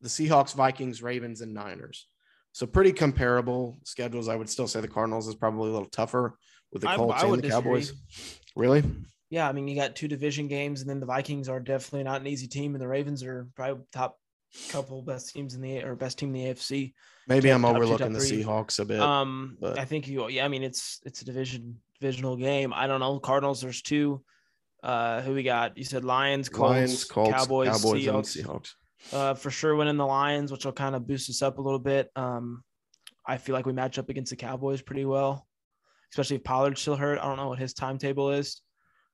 [0.00, 2.06] the Seahawks, Vikings, Ravens, and Niners.
[2.52, 4.28] So pretty comparable schedules.
[4.28, 6.38] I would still say the Cardinals is probably a little tougher
[6.72, 7.90] with the Colts I and would the Cowboys.
[7.92, 8.40] disagree.
[8.56, 8.82] Really?
[9.28, 12.20] Yeah, I mean, you got two division games, and then the Vikings are definitely not
[12.20, 14.18] an easy team, and the Ravens are probably top
[14.70, 16.94] couple best teams in the or best team in the AFC.
[17.28, 18.20] Maybe I'm top overlooking the.
[18.20, 19.00] Seahawks a bit.
[19.00, 20.28] Um, but- I think you.
[20.28, 22.72] Yeah, I mean, it's it's a division divisional game.
[22.72, 23.18] I don't know.
[23.18, 23.60] Cardinals.
[23.60, 24.22] There's two.
[24.82, 25.76] Uh, who we got?
[25.76, 28.44] You said Lions, Colts, Lions, Colts, Cowboys, Cowboys, and Seahawks.
[28.44, 28.74] Seahawks.
[29.12, 31.78] Uh, for sure winning the Lions, which will kind of boost us up a little
[31.78, 32.10] bit.
[32.16, 32.64] Um,
[33.26, 35.46] I feel like we match up against the Cowboys pretty well,
[36.12, 37.18] especially if Pollard's still hurt.
[37.18, 38.60] I don't know what his timetable is.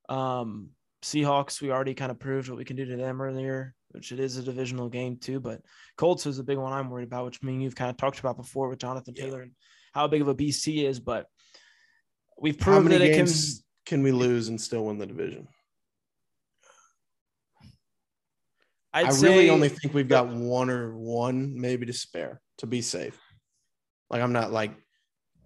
[0.09, 0.71] Um,
[1.03, 4.21] Seahawks, we already kind of proved what we can do to them earlier, which it
[4.21, 5.41] is a divisional game too.
[5.41, 5.61] But
[5.97, 8.21] Colts is the big one I'm worried about, which I mean you've kind of talked
[8.21, 9.45] about before with Jonathan Taylor yeah.
[9.45, 9.53] and
[9.93, 11.01] how big of a beast he is.
[11.01, 11.27] But
[12.39, 13.27] we've proven that it can.
[13.85, 15.49] Can we lose and still win the division?
[18.95, 22.83] I'd i really only think we've got one or one maybe to spare to be
[22.83, 23.19] safe.
[24.11, 24.73] Like I'm not like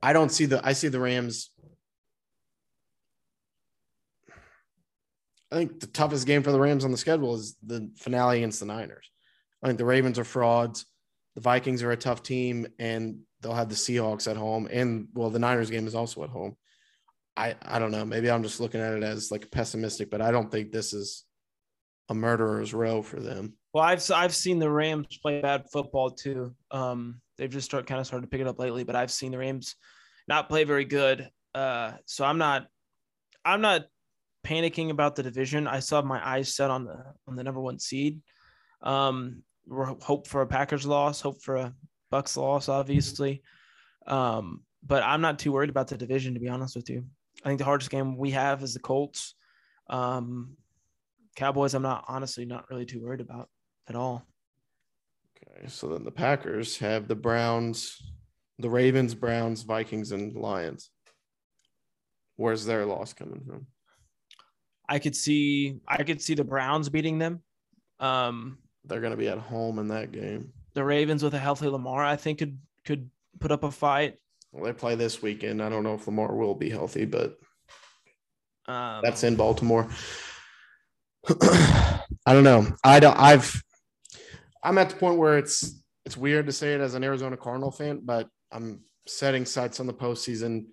[0.02, 1.50] I don't see the I see the Rams
[5.50, 8.60] I think the toughest game for the Rams on the schedule is the finale against
[8.60, 9.10] the Niners.
[9.62, 10.86] I think the Ravens are frauds.
[11.34, 14.68] The Vikings are a tough team, and they'll have the Seahawks at home.
[14.70, 16.56] And well, the Niners game is also at home.
[17.36, 18.04] I I don't know.
[18.04, 21.24] Maybe I'm just looking at it as like pessimistic, but I don't think this is
[22.08, 23.54] a murderer's row for them.
[23.74, 26.54] Well, I've I've seen the Rams play bad football too.
[26.70, 29.32] Um, they've just start kind of started to pick it up lately, but I've seen
[29.32, 29.76] the Rams
[30.28, 31.28] not play very good.
[31.54, 32.66] Uh, so I'm not
[33.44, 33.86] I'm not
[34.46, 35.66] panicking about the division.
[35.66, 38.20] I still have my eyes set on the on the number one seed.
[38.82, 41.74] Um, we're hope for a Packers loss, hope for a
[42.12, 43.42] Bucs loss, obviously.
[44.06, 47.04] Um, but I'm not too worried about the division, to be honest with you.
[47.44, 49.34] I think the hardest game we have is the Colts.
[49.90, 50.56] Um,
[51.36, 53.48] Cowboys, I'm not honestly not really too worried about
[53.88, 54.26] at all.
[55.36, 58.00] Okay, so then the Packers have the Browns,
[58.58, 60.90] the Ravens, Browns, Vikings, and Lions.
[62.36, 63.66] Where's their loss coming from?
[64.88, 67.42] I could see I could see the Browns beating them.
[68.00, 70.52] Um, They're going to be at home in that game.
[70.74, 74.18] The Ravens with a healthy Lamar, I think could could put up a fight.
[74.52, 75.62] Well, they play this weekend.
[75.62, 77.38] I don't know if Lamar will be healthy, but
[78.66, 79.88] um, that's in Baltimore.
[81.28, 82.66] I don't know.
[82.84, 83.18] I don't.
[83.18, 83.62] I've.
[84.62, 87.70] I'm at the point where it's it's weird to say it as an Arizona Cardinal
[87.70, 90.66] fan, but I'm setting sights on the postseason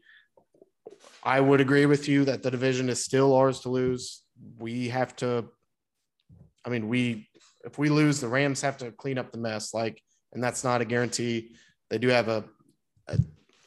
[1.23, 4.23] I would agree with you that the division is still ours to lose.
[4.59, 5.45] We have to,
[6.65, 7.29] I mean, we,
[7.63, 9.73] if we lose, the Rams have to clean up the mess.
[9.73, 10.01] Like,
[10.33, 11.55] and that's not a guarantee.
[11.89, 12.43] They do have a,
[13.07, 13.17] a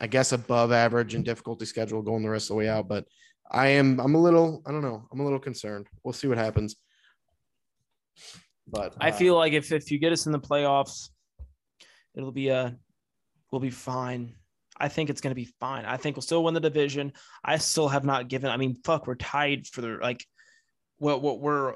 [0.01, 2.89] I guess, above average and difficulty schedule going the rest of the way out.
[2.89, 3.07] But
[3.51, 5.87] I am, I'm a little, I don't know, I'm a little concerned.
[6.03, 6.77] We'll see what happens.
[8.67, 11.11] But uh, I feel like if, if you get us in the playoffs,
[12.15, 12.77] it'll be a,
[13.51, 14.35] we'll be fine.
[14.79, 15.85] I think it's going to be fine.
[15.85, 17.13] I think we'll still win the division.
[17.45, 18.51] I still have not given.
[18.51, 20.25] I mean, fuck, we're tied for the like.
[20.99, 21.75] What what we're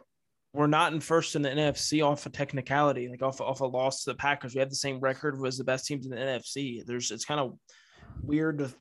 [0.52, 3.66] we're not in first in the NFC off a of technicality, like off off a
[3.66, 4.54] loss to the Packers.
[4.54, 6.84] We have the same record was the best teams in the NFC.
[6.84, 7.58] There's it's kind of
[8.22, 8.74] weird to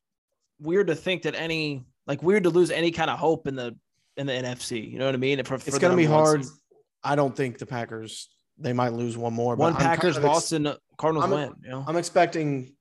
[0.60, 3.78] weird to think that any like weird to lose any kind of hope in the
[4.18, 4.92] in the NFC.
[4.92, 5.38] You know what I mean?
[5.44, 6.44] For, for it's going to be hard.
[6.44, 6.58] Season.
[7.04, 9.56] I don't think the Packers they might lose one more.
[9.56, 11.54] One Packers kind of and Cardinals I'm, win.
[11.64, 11.86] You know?
[11.88, 12.74] I'm expecting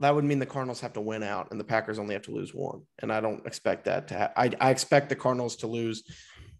[0.00, 2.30] that would mean the Cardinals have to win out and the Packers only have to
[2.30, 2.82] lose one.
[3.00, 6.04] And I don't expect that to I, I expect the Cardinals to lose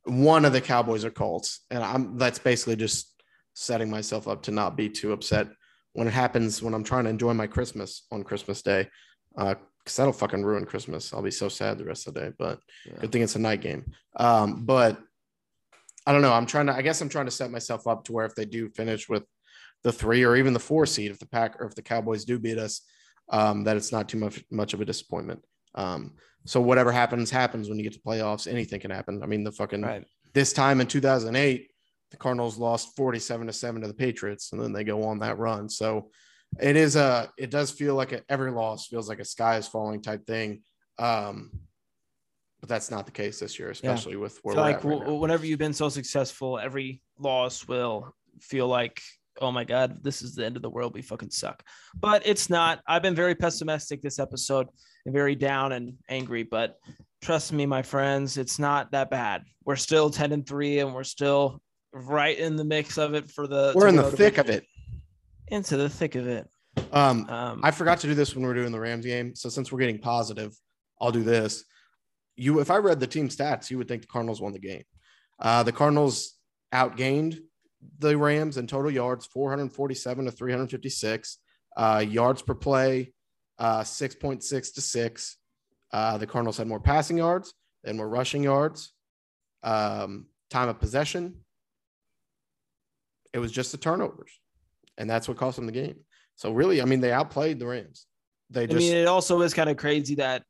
[0.02, 1.60] one of the Cowboys or Colts.
[1.70, 3.14] And I'm that's basically just
[3.54, 5.46] setting myself up to not be too upset
[5.92, 8.88] when it happens when I'm trying to enjoy my Christmas on Christmas Day.
[9.36, 9.54] Uh,
[9.88, 11.14] because that'll fucking ruin Christmas.
[11.14, 12.33] I'll be so sad the rest of the day.
[12.38, 12.98] But yeah.
[13.01, 13.90] good thing it's a night game.
[14.16, 14.98] Um, but
[16.07, 16.35] I don't know.
[16.35, 18.44] I'm trying to I guess I'm trying to set myself up to where if they
[18.44, 19.24] do finish with
[19.85, 22.38] the three or even the four seed, if the pack or if the Cowboys do
[22.38, 22.83] beat us,
[23.31, 25.42] um, that it's not too much much of a disappointment.
[25.74, 28.46] Um, so whatever happens, happens when you get to playoffs.
[28.46, 29.22] Anything can happen.
[29.22, 30.05] I mean, the fucking right.
[30.35, 31.70] this time in 2008,
[32.11, 35.38] the Cardinals lost 47 to seven to the Patriots, and then they go on that
[35.38, 35.70] run.
[35.70, 36.11] So
[36.61, 39.68] it is a it does feel like a, every loss feels like a sky is
[39.68, 40.62] falling type thing.
[40.98, 41.50] Um,
[42.61, 44.18] but that's not the case this year, especially yeah.
[44.18, 49.00] with where like right whenever you've been so successful, every loss will feel like
[49.40, 50.94] oh my god, this is the end of the world.
[50.94, 51.62] We fucking suck.
[51.94, 52.80] But it's not.
[52.87, 54.68] I've been very pessimistic this episode
[55.06, 56.42] and very down and angry.
[56.42, 56.76] But
[57.22, 59.44] trust me, my friends, it's not that bad.
[59.64, 61.61] We're still ten and three, and we're still
[61.92, 63.72] right in the mix of it for the.
[63.74, 64.64] We're in the thick of it.
[65.50, 66.48] Into the thick of it.
[66.92, 69.34] Um, um, I forgot to do this when we are doing the Rams game.
[69.34, 70.56] So since we're getting positive,
[71.00, 71.64] I'll do this.
[72.37, 74.84] You, if I read the team stats, you would think the Cardinals won the game.
[75.40, 76.34] Uh, the Cardinals
[76.72, 77.38] outgained
[77.98, 81.38] the Rams in total yards, 447 to 356.
[81.76, 83.12] Uh, yards per play,
[83.58, 85.37] uh, 6.6 to 6.
[85.92, 88.92] Uh, the Cardinals had more passing yards and more rushing yards.
[89.62, 91.40] Um, time of possession,
[93.32, 94.38] it was just the turnovers.
[94.98, 95.96] And that's what cost them the game.
[96.37, 98.06] So, really, I mean, they outplayed the Rams.
[98.50, 100.42] They just, I mean, it also is kind of crazy that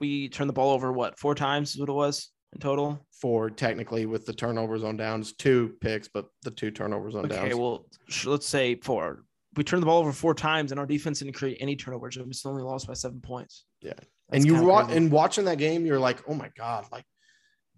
[0.00, 2.32] we turned the ball over, what, four times is what it was?
[2.52, 3.04] in total?
[3.10, 7.34] Four technically with the turnovers on downs, two picks, but the two turnovers on okay,
[7.34, 7.46] downs.
[7.46, 7.86] Okay, well,
[8.24, 9.24] let's say four.
[9.54, 12.18] We turned the ball over four times, and our defense didn't create any turnovers.
[12.18, 13.64] We still only lost by seven points.
[13.82, 17.04] Yeah, That's and you wa- and watching that game, you're like, oh my god, like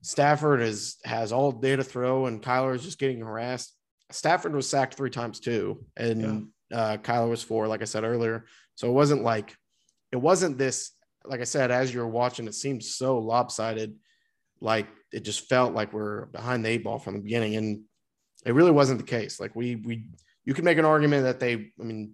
[0.02, 3.74] Stafford is has all day to throw, and Kyler is just getting harassed.
[4.10, 8.44] Stafford was sacked three times too, and uh, Kyler was four, like I said earlier.
[8.74, 9.56] So it wasn't like
[10.12, 10.90] it wasn't this.
[11.24, 13.96] Like I said, as you're watching, it seemed so lopsided.
[14.60, 17.82] Like it just felt like we're behind the eight ball from the beginning, and
[18.44, 19.40] it really wasn't the case.
[19.40, 20.06] Like we we
[20.44, 22.12] you can make an argument that they, I mean,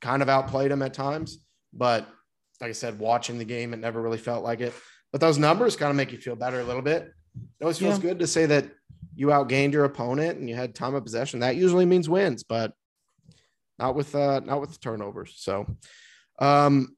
[0.00, 1.38] kind of outplayed them at times,
[1.72, 2.06] but
[2.60, 4.72] like I said, watching the game, it never really felt like it.
[5.10, 7.12] But those numbers kind of make you feel better a little bit.
[7.60, 8.02] It always feels Yeah.
[8.10, 8.66] good to say that
[9.16, 11.40] you outgained your opponent and you had time of possession.
[11.40, 12.72] That usually means wins, but
[13.78, 15.34] not with uh not with the turnovers.
[15.36, 15.66] So
[16.38, 16.94] um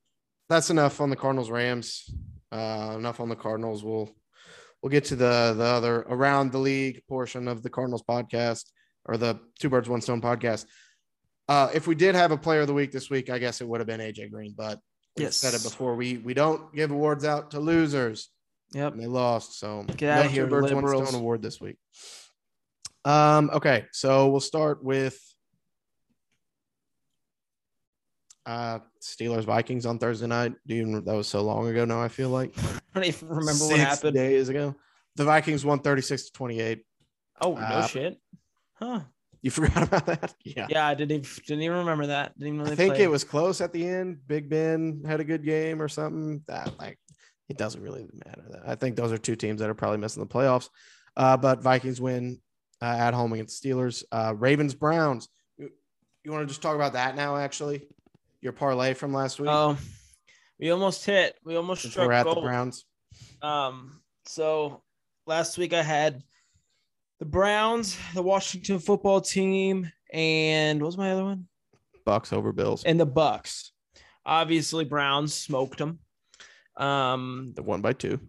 [0.49, 2.13] that's enough on the Cardinals Rams.
[2.53, 3.85] Uh enough on the Cardinals.
[3.85, 4.11] We'll
[4.83, 8.65] we'll get to the the other around the league portion of the Cardinals podcast
[9.05, 10.67] or the two birds one stone podcast.
[11.49, 13.69] Uh if we did have a player of the week this week, I guess it
[13.69, 14.81] would have been AJ Green, but
[15.17, 15.37] we Yes.
[15.37, 15.95] said it before.
[15.95, 18.31] We we don't give awards out to losers
[18.73, 18.93] Yep.
[18.93, 19.59] and they lost.
[19.59, 21.09] So Get outta no here, birds, liberals.
[21.09, 21.77] stone award this week.
[23.05, 25.19] Um, okay, so we'll start with
[28.47, 30.53] uh Steelers Vikings on Thursday night.
[30.67, 32.03] Do you that was so long ago now?
[32.03, 34.15] I feel like I don't even remember what Six happened.
[34.17, 34.75] days ago.
[35.17, 36.83] The Vikings won 36 to 28.
[37.41, 38.19] Oh no Uh, shit.
[38.75, 39.01] Huh.
[39.43, 40.35] You forgot about that?
[40.45, 40.67] Yeah.
[40.69, 42.37] Yeah, I didn't even, didn't even remember that.
[42.39, 43.05] Didn't even I think play.
[43.05, 44.19] it was close at the end.
[44.27, 46.43] Big Ben had a good game or something.
[46.49, 46.99] That like
[47.49, 48.63] it doesn't really matter.
[48.67, 50.69] I think those are two teams that are probably missing the playoffs.
[51.17, 52.41] Uh, but Vikings win
[52.81, 54.05] uh, at home against Steelers.
[54.13, 55.29] Uh, Ravens Browns.
[55.57, 55.71] You,
[56.25, 57.37] you want to just talk about that now?
[57.37, 57.83] Actually,
[58.41, 59.51] your parlay from last week.
[59.51, 59.77] Oh,
[60.61, 61.37] we almost hit.
[61.45, 62.45] We almost since struck we're at the gold.
[62.45, 62.85] Browns.
[63.43, 64.83] Um, so
[65.27, 66.23] last week I had
[67.19, 71.49] the Browns, the Washington football team, and what was my other one?
[72.07, 72.85] Bucs over Bills.
[72.85, 73.71] And the Bucs.
[74.25, 75.99] Obviously, Browns smoked them.
[76.79, 78.21] Um, The one by two.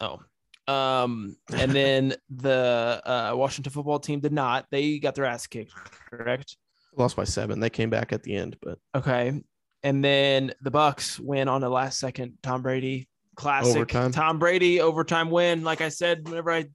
[0.00, 0.20] oh,
[0.66, 4.66] um, and then the uh, Washington football team did not.
[4.70, 5.72] They got their ass kicked,
[6.10, 6.56] correct?
[6.96, 7.60] Lost by seven.
[7.60, 9.40] They came back at the end, but Okay.
[9.84, 14.10] And then the Bucs win on the last second Tom Brady classic Overtime.
[14.10, 15.62] Tom Brady overtime win.
[15.62, 16.66] Like I said, whenever I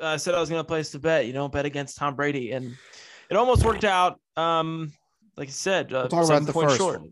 [0.00, 2.52] uh, said I was going to place the bet, you don't bet against Tom Brady,
[2.52, 2.76] and
[3.28, 4.20] it almost worked out.
[4.36, 4.92] Um,
[5.36, 7.02] like I said, uh, we'll talk about the first short.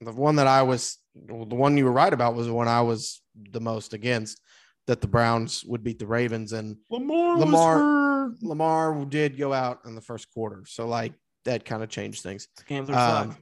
[0.00, 2.68] The one that I was, well, the one you were right about was the one
[2.68, 4.40] I was the most against.
[4.86, 9.94] That the Browns would beat the Ravens, and Lamar, Lamar Lamar did go out in
[9.94, 11.14] the first quarter, so like
[11.46, 12.48] that kind of changed things.
[12.66, 13.36] games Um,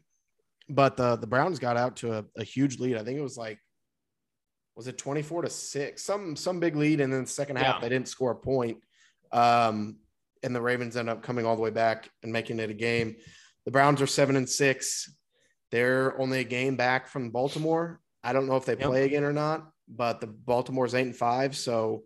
[0.68, 2.96] but the the Browns got out to a, a huge lead.
[2.96, 3.58] I think it was like
[4.76, 7.80] was it 24 to 6 some some big lead and then the second half Yeah.
[7.82, 8.78] they didn't score a point
[9.30, 9.96] um
[10.42, 13.16] and the ravens end up coming all the way back and making it a game
[13.66, 15.14] the browns are seven and six
[15.72, 18.88] they're only a game back from baltimore i don't know if they Yep.
[18.88, 22.04] play again or not but the baltimore's eight and five so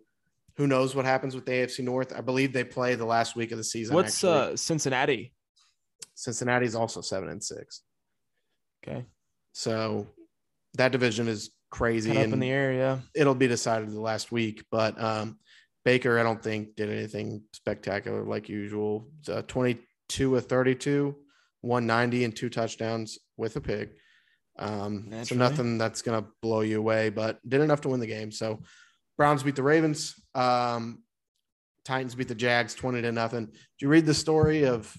[0.55, 3.51] who knows what happens with the afc north i believe they play the last week
[3.51, 4.53] of the season What's actually.
[4.53, 5.33] uh Cincinnati?
[6.15, 7.83] cincinnati's also seven and six
[8.87, 9.05] Okay,
[9.53, 10.07] so
[10.75, 13.01] that division is crazy up in the area.
[13.13, 14.63] it'll be decided the last week.
[14.71, 15.39] But um,
[15.83, 19.09] Baker, I don't think did anything spectacular like usual.
[19.27, 21.15] Uh, 22 of 32,
[21.61, 23.91] 190 and two touchdowns with a pig.
[24.59, 28.07] Um, so nothing that's going to blow you away, but did enough to win the
[28.07, 28.31] game.
[28.31, 28.63] So
[29.17, 30.15] Browns beat the Ravens.
[30.33, 31.03] Um,
[31.85, 33.45] Titans beat the Jags 20 to nothing.
[33.45, 34.93] Did you read the story of?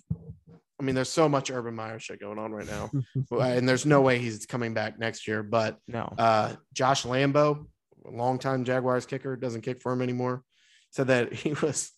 [0.81, 2.91] I mean, there's so much Urban Meyer shit going on right now,
[3.41, 5.43] and there's no way he's coming back next year.
[5.43, 7.67] But no, uh, Josh Lambo,
[8.05, 10.45] longtime Jaguars kicker, doesn't kick for him anymore.
[10.93, 11.93] Said that he was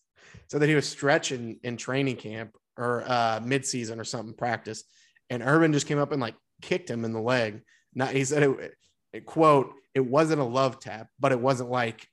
[0.48, 4.84] said that he was stretching in training camp or uh, midseason or something practice,
[5.28, 7.62] and Urban just came up and like kicked him in the leg.
[7.94, 8.74] Not he said it,
[9.12, 12.06] it quote it wasn't a love tap, but it wasn't like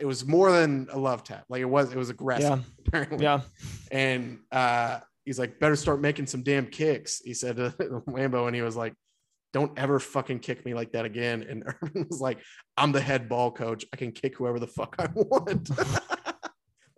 [0.00, 1.44] it was more than a love tap.
[1.48, 3.24] Like it was it was aggressive yeah, apparently.
[3.24, 3.40] yeah.
[3.90, 7.20] And uh, he's like, better start making some damn kicks.
[7.24, 7.70] He said to
[8.08, 8.94] Lambo, and he was like,
[9.52, 11.44] don't ever fucking kick me like that again.
[11.48, 12.38] And Urban was like,
[12.76, 13.84] I'm the head ball coach.
[13.92, 15.70] I can kick whoever the fuck I want.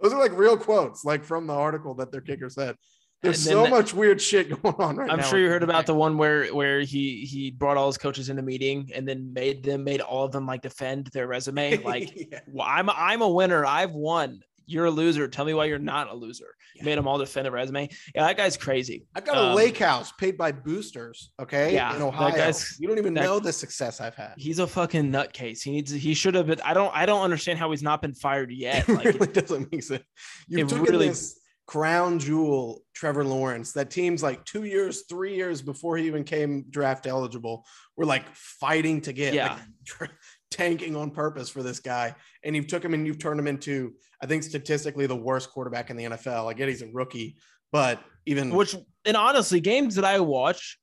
[0.00, 2.76] Those are like real quotes, like from the article that their kicker said.
[3.22, 5.12] There's so that- much weird shit going on right now.
[5.14, 8.30] I'm sure you heard about the one where where he he brought all his coaches
[8.30, 11.76] in a meeting and then made them made all of them like defend their resume.
[11.84, 12.40] Like, Yeah.
[12.46, 13.66] well, I'm I'm a winner.
[13.66, 14.40] I've won.
[14.70, 15.26] You're a loser.
[15.28, 16.54] Tell me why you're not a loser.
[16.76, 16.84] Yeah.
[16.84, 17.88] Made them all defend the resume.
[18.14, 19.06] Yeah, that guy's crazy.
[19.14, 21.32] I've got a Um, lake house paid by boosters.
[21.40, 21.74] Okay.
[21.74, 22.52] Yeah, In Ohio.
[22.78, 24.34] you don't even that- know the success I've had.
[24.36, 25.62] He's a fucking nutcase.
[25.62, 25.90] He needs.
[25.90, 26.60] He should have been.
[26.64, 26.94] I don't.
[26.94, 28.88] I don't understand how he's not been fired yet.
[28.88, 30.04] It Like, really doesn't make sense.
[30.48, 35.36] You it took really- this crown jewel, Trevor Lawrence, that teams like two years, three
[35.36, 37.64] years before he even came draft eligible
[37.96, 39.34] were like fighting to get.
[39.34, 39.58] Yeah.
[40.00, 40.10] Like,
[40.50, 43.94] tanking on purpose for this guy, and you've took him and you've turned him into,
[44.22, 46.50] I think, statistically the worst quarterback in the NFL.
[46.50, 47.36] I get he's a rookie,
[47.72, 48.74] but even which
[49.04, 50.78] and honestly, games that I watch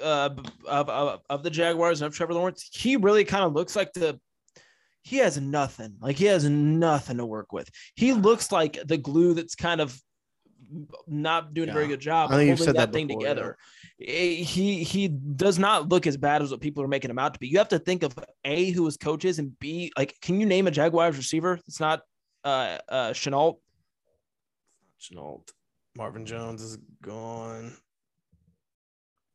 [0.00, 0.30] uh,
[0.66, 3.92] of, of, of the Jaguars and of Trevor Lawrence, he really kind of looks like
[3.92, 4.20] the
[5.02, 5.96] he has nothing.
[6.00, 7.68] Like he has nothing to work with.
[7.96, 9.98] He looks like the glue that's kind of
[11.06, 11.72] not doing yeah.
[11.72, 13.56] a very good job I think holding that, that thing before, together.
[13.98, 14.14] Yeah.
[14.44, 17.40] He he does not look as bad as what people are making him out to
[17.40, 17.48] be.
[17.48, 18.14] You have to think of
[18.44, 21.58] a who his coaches and b like can you name a Jaguars receiver?
[21.66, 22.02] It's not
[22.44, 23.58] uh uh Shenault.
[25.00, 25.48] Shenault.
[25.96, 27.76] Marvin Jones is gone.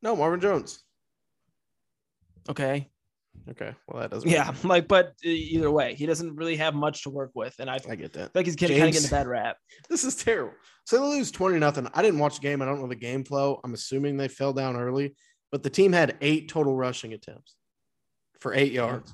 [0.01, 0.83] No, Marvin Jones.
[2.49, 2.89] Okay.
[3.52, 3.74] Okay.
[3.88, 4.30] Well, that doesn't.
[4.30, 7.80] Yeah, like, but either way, he doesn't really have much to work with, and I,
[7.89, 8.36] I get that.
[8.36, 9.58] like he's getting kind of getting a bad rap.
[9.89, 10.54] This is terrible.
[10.86, 11.88] So they lose twenty nothing.
[11.93, 12.62] I didn't watch the game.
[12.62, 13.60] I don't know the game flow.
[13.64, 15.16] I'm assuming they fell down early,
[15.52, 17.56] but the team had eight total rushing attempts
[18.39, 19.14] for eight yards.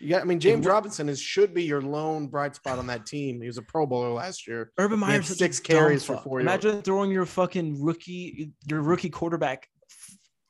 [0.00, 0.22] You got.
[0.22, 3.40] I mean, James Robinson is should be your lone bright spot on that team.
[3.40, 4.70] He was a Pro Bowler last year.
[4.78, 6.40] Urban Meyer six carries for four.
[6.40, 6.84] Imagine yards.
[6.84, 9.66] throwing your fucking rookie, your rookie quarterback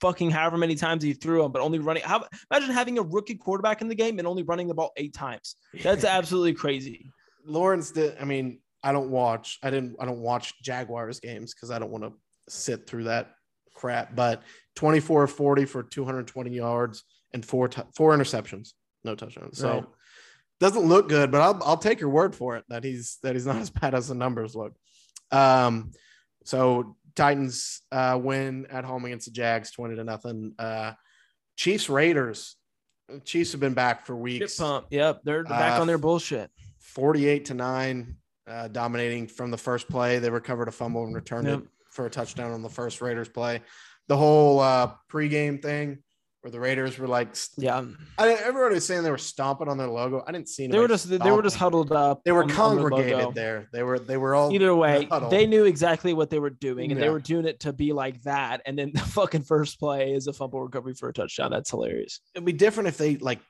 [0.00, 2.02] fucking however many times he threw him, but only running.
[2.04, 5.14] How imagine having a rookie quarterback in the game and only running the ball eight
[5.14, 5.56] times.
[5.82, 7.10] That's absolutely crazy.
[7.44, 8.16] Lawrence did.
[8.20, 9.58] I mean, I don't watch.
[9.62, 9.96] I didn't.
[10.00, 12.12] I don't watch Jaguars games because I don't want to
[12.48, 13.32] sit through that
[13.74, 14.14] crap.
[14.14, 14.42] But
[14.76, 18.72] 24 40 for 220 yards and four t- four interceptions,
[19.04, 19.58] no touchdowns.
[19.58, 19.72] So.
[19.72, 19.84] Right.
[20.58, 23.44] Doesn't look good, but I'll, I'll take your word for it that he's that he's
[23.44, 24.72] not as bad as the numbers look.
[25.30, 25.90] Um,
[26.44, 30.54] so Titans uh, win at home against the Jags, twenty to nothing.
[30.58, 30.92] Uh,
[31.56, 32.56] Chiefs Raiders.
[33.24, 34.58] Chiefs have been back for weeks.
[34.58, 34.86] Pump.
[34.90, 36.50] Yep, they're back uh, on their bullshit.
[36.78, 40.18] Forty-eight to nine, uh, dominating from the first play.
[40.18, 41.58] They recovered a fumble and returned yep.
[41.60, 43.62] it for a touchdown on the first Raiders play.
[44.08, 45.98] The whole uh, pregame thing
[46.46, 47.84] where the Raiders were like, yeah,
[48.16, 50.22] I, everybody was saying they were stomping on their logo.
[50.24, 50.68] I didn't see.
[50.68, 52.22] They were just they were just huddled up.
[52.22, 53.68] They were on, congregated on there.
[53.72, 55.08] They were they were all either way.
[55.28, 57.06] They knew exactly what they were doing, and yeah.
[57.06, 58.62] they were doing it to be like that.
[58.64, 61.50] And then the fucking first play is a fumble recovery for a touchdown.
[61.50, 62.20] That's hilarious.
[62.36, 63.40] It'd be different if they like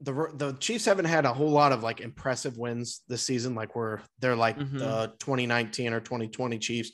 [0.00, 3.56] the the Chiefs haven't had a whole lot of like impressive wins this season.
[3.56, 4.78] Like where they're like mm-hmm.
[4.78, 6.92] the 2019 or 2020 Chiefs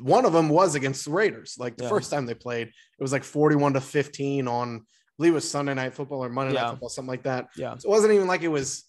[0.00, 1.56] one of them was against the Raiders.
[1.58, 1.90] Like the yeah.
[1.90, 4.82] first time they played, it was like 41 to 15 on, I
[5.18, 6.62] believe it was Sunday night football or Monday yeah.
[6.62, 7.48] night football, something like that.
[7.56, 7.76] Yeah.
[7.76, 8.84] So it wasn't even like it was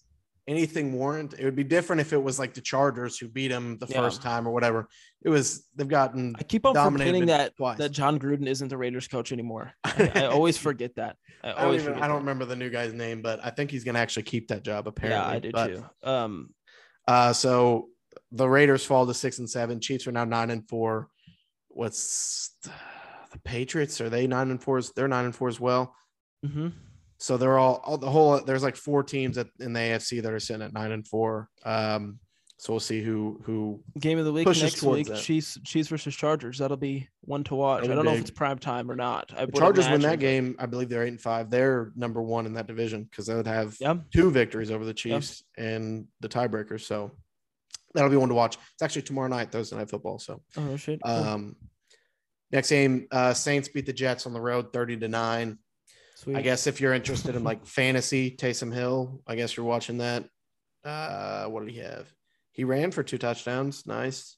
[0.46, 1.34] anything warrant.
[1.38, 4.00] It would be different if it was like the Chargers who beat them the yeah.
[4.00, 4.88] first time or whatever.
[5.22, 7.78] It was, they've gotten, I keep on forgetting that, twice.
[7.78, 9.72] that Jon Gruden isn't the Raiders coach anymore.
[9.84, 11.16] I, I always forget that.
[11.44, 13.84] I, I always even, I don't remember the new guy's name, but I think he's
[13.84, 15.30] going to actually keep that job apparently.
[15.30, 15.84] Yeah, I do but, too.
[16.02, 16.54] Um,
[17.06, 17.88] uh, so
[18.32, 19.80] the Raiders fall to six and seven.
[19.80, 21.08] Chiefs are now nine and four
[21.78, 22.72] what's the,
[23.32, 24.00] the Patriots?
[24.00, 24.80] Are they nine and four?
[24.96, 25.94] They're nine and four as well.
[26.44, 26.68] Mm-hmm.
[27.18, 28.40] So they're all, all, the whole.
[28.40, 31.48] There's like four teams that in the AFC that are sitting at nine and four.
[31.64, 32.18] Um,
[32.60, 35.06] so we'll see who who game of the week next week.
[35.06, 35.18] That.
[35.18, 36.58] Chiefs Chiefs versus Chargers.
[36.58, 37.84] That'll be one to watch.
[37.84, 38.04] I don't big.
[38.04, 39.32] know if it's prime time or not.
[39.36, 40.02] I the Chargers imagine.
[40.02, 40.56] win that game.
[40.58, 41.50] I believe they're eight and five.
[41.50, 44.00] They're number one in that division because they would have yep.
[44.12, 45.66] two victories over the Chiefs yep.
[45.66, 46.80] and the tiebreakers.
[46.80, 47.12] So
[47.94, 48.56] that'll be one to watch.
[48.74, 50.18] It's actually tomorrow night, Thursday night football.
[50.18, 51.00] So oh shit.
[51.04, 51.56] Um,
[52.50, 55.58] next game, uh, Saints beat the Jets on the road, thirty to nine.
[56.16, 56.36] Sweet.
[56.36, 60.24] I guess if you're interested in like fantasy, Taysom Hill, I guess you're watching that.
[60.84, 62.12] Uh, what did he have?
[62.52, 63.86] He ran for two touchdowns.
[63.86, 64.36] Nice.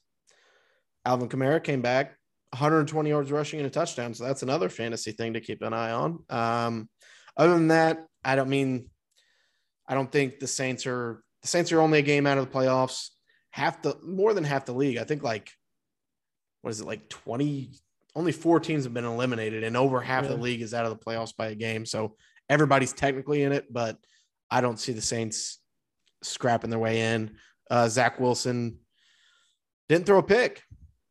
[1.05, 2.17] Alvin Kamara came back,
[2.51, 4.13] 120 yards rushing and a touchdown.
[4.13, 6.23] So that's another fantasy thing to keep an eye on.
[6.29, 6.89] Um,
[7.35, 8.89] other than that, I don't mean,
[9.87, 12.51] I don't think the Saints are the Saints are only a game out of the
[12.55, 13.09] playoffs
[13.51, 14.97] half the more than half the league.
[14.97, 15.51] I think like
[16.61, 17.71] what is it like 20
[18.15, 21.03] only four teams have been eliminated and over half the league is out of the
[21.03, 21.85] playoffs by a game.
[21.85, 22.15] So
[22.49, 23.97] everybody's technically in it, but
[24.49, 25.59] I don't see the Saints
[26.21, 27.37] scrapping their way in.
[27.69, 28.79] Uh, Zach Wilson
[29.87, 30.61] didn't throw a pick,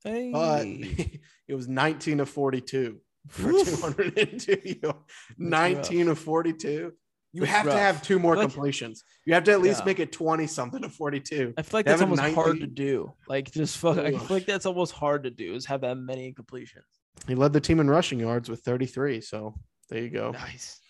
[0.05, 0.31] hey.
[0.31, 0.67] but
[1.49, 3.67] it was 19 of 42 for Oof.
[3.67, 4.93] 202.
[5.39, 6.93] 19 of 42.
[7.33, 7.75] You have rough.
[7.75, 9.05] to have two more like, completions.
[9.25, 9.87] You have to at least yeah.
[9.87, 11.55] make it 20 something to 42.
[11.57, 12.35] I feel like that's almost 90.
[12.35, 13.13] hard to do.
[13.29, 16.33] Like just fuck, I feel like that's almost hard to do is have that many
[16.33, 16.85] completions.
[17.29, 19.21] He led the team in rushing yards with 33.
[19.21, 19.55] So
[19.89, 20.33] there you go.
[20.33, 20.81] Nice.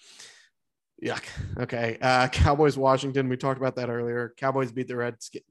[1.04, 1.24] Yuck.
[1.58, 1.98] Okay.
[2.00, 3.28] Uh, Cowboys Washington.
[3.28, 4.34] We talked about that earlier.
[4.36, 5.44] Cowboys beat the Redskins.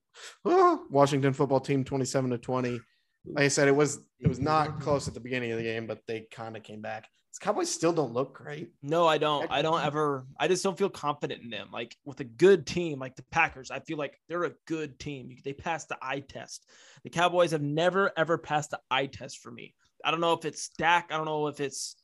[0.43, 2.81] Oh, Washington football team 27 to 20.
[3.25, 5.87] Like I said, it was it was not close at the beginning of the game,
[5.87, 7.07] but they kind of came back.
[7.37, 8.71] Cowboys still don't look great.
[8.81, 9.49] No, I don't.
[9.51, 10.25] I don't ever.
[10.39, 11.69] I just don't feel confident in them.
[11.71, 15.37] Like with a good team, like the Packers, I feel like they're a good team.
[15.43, 16.65] They pass the eye test.
[17.03, 19.75] The Cowboys have never ever passed the eye test for me.
[20.03, 21.09] I don't know if it's Dak.
[21.11, 21.95] I don't know if it's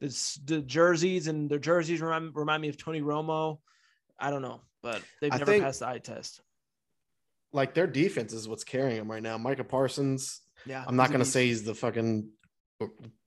[0.00, 3.58] the, the jerseys and their jerseys remind, remind me of Tony Romo.
[4.18, 6.40] I don't know, but they've I never passed the eye test.
[7.52, 9.38] Like their defense is what's carrying them right now.
[9.38, 10.40] Micah Parsons.
[10.66, 12.30] Yeah, I'm not going to say he's the fucking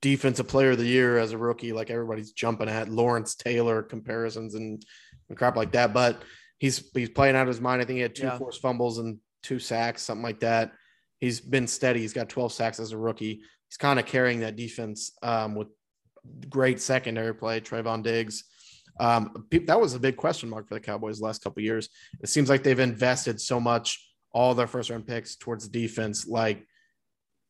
[0.02, 4.56] defensive player of the year as a rookie, like everybody's jumping at Lawrence Taylor comparisons
[4.56, 4.84] and,
[5.30, 5.94] and crap like that.
[5.94, 6.22] But
[6.60, 7.82] he's he's playing out of his mind.
[7.82, 8.38] I think he had two Yeah.
[8.38, 10.72] forced fumbles and two sacks, something like that.
[11.20, 12.02] He's been steady.
[12.02, 13.42] He's got 12 sacks as a rookie.
[13.70, 15.68] He's kind of carrying that defense um, with
[16.50, 17.60] great secondary play.
[17.62, 18.44] Trevon Diggs.
[19.00, 21.90] Um, that was a big question mark for the Cowboys the last couple of years.
[22.22, 26.28] It seems like they've invested so much, all their first round picks towards the defense,
[26.28, 26.66] like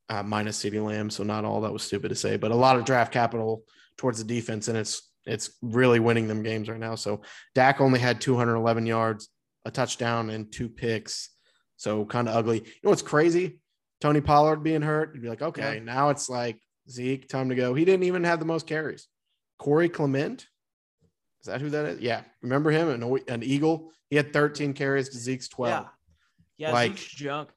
[0.09, 1.09] uh, minus CeeDee Lamb.
[1.09, 3.63] So not all that was stupid to say, but a lot of draft capital
[3.97, 6.95] towards the defense, and it's it's really winning them games right now.
[6.95, 7.21] So
[7.53, 9.27] Dak only had 211 yards,
[9.65, 11.29] a touchdown, and two picks.
[11.75, 12.59] So kind of ugly.
[12.59, 13.59] You know what's crazy?
[13.99, 15.13] Tony Pollard being hurt.
[15.13, 15.83] You'd be like, okay, Yeah.
[15.83, 17.73] now it's like Zeke, time to go.
[17.73, 19.07] He didn't even have the most carries.
[19.59, 20.47] Corey Clement.
[21.41, 21.99] Is that who that is?
[21.99, 22.21] Yeah.
[22.41, 22.89] Remember him?
[22.89, 23.91] An, an Eagle.
[24.09, 25.71] He had 13 carries to Zeke's 12.
[25.73, 27.49] Yeah, yeah, Like- like junk.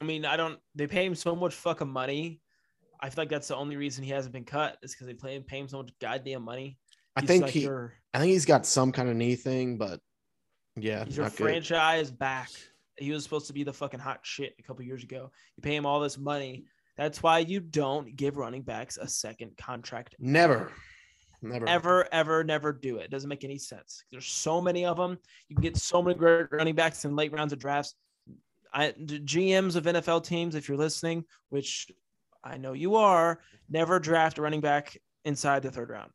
[0.00, 0.58] I mean, I don't.
[0.74, 2.40] They pay him so much fucking money.
[3.00, 5.36] I feel like that's the only reason he hasn't been cut is because they play
[5.36, 6.78] him, pay him so much goddamn money.
[7.16, 10.00] I think like he your, I think he's got some kind of knee thing, but
[10.76, 11.44] yeah, he's your not good.
[11.44, 12.50] franchise back.
[12.96, 15.30] He was supposed to be the fucking hot shit a couple years ago.
[15.56, 16.64] You pay him all this money.
[16.96, 20.70] That's why you don't give running backs a second contract Never.
[21.42, 21.66] Never.
[21.66, 23.04] ever, ever, never do it.
[23.04, 24.04] It doesn't make any sense.
[24.10, 25.18] There's so many of them.
[25.48, 27.94] You can get so many great running backs in late rounds of drafts.
[28.72, 31.90] I, GMs of NFL teams, if you're listening, which
[32.42, 36.10] I know you are, never draft a running back inside the third round.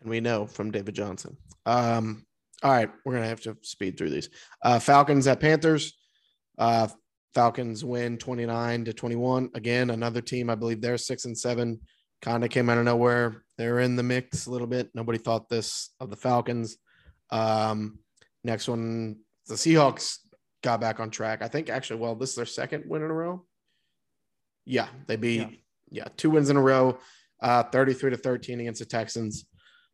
[0.00, 1.36] And we know from David Johnson.
[1.66, 2.26] Um,
[2.62, 4.28] all right, we're gonna have to speed through these.
[4.62, 5.96] Uh, Falcons at Panthers.
[6.58, 6.88] Uh,
[7.34, 9.50] Falcons win 29 to 21.
[9.54, 10.50] Again, another team.
[10.50, 11.80] I believe they're six and seven.
[12.20, 13.42] Kind of came out of nowhere.
[13.58, 14.90] They're in the mix a little bit.
[14.94, 16.76] Nobody thought this of the Falcons.
[17.30, 17.98] Um,
[18.44, 19.16] next one,
[19.48, 20.18] the Seahawks
[20.62, 21.42] got back on track.
[21.42, 23.44] I think actually, well, this is their second win in a row.
[24.64, 25.48] Yeah, they beat Yeah.
[25.90, 26.98] yeah, two wins in a row,
[27.40, 29.44] uh, 33 to 13 against the Texans.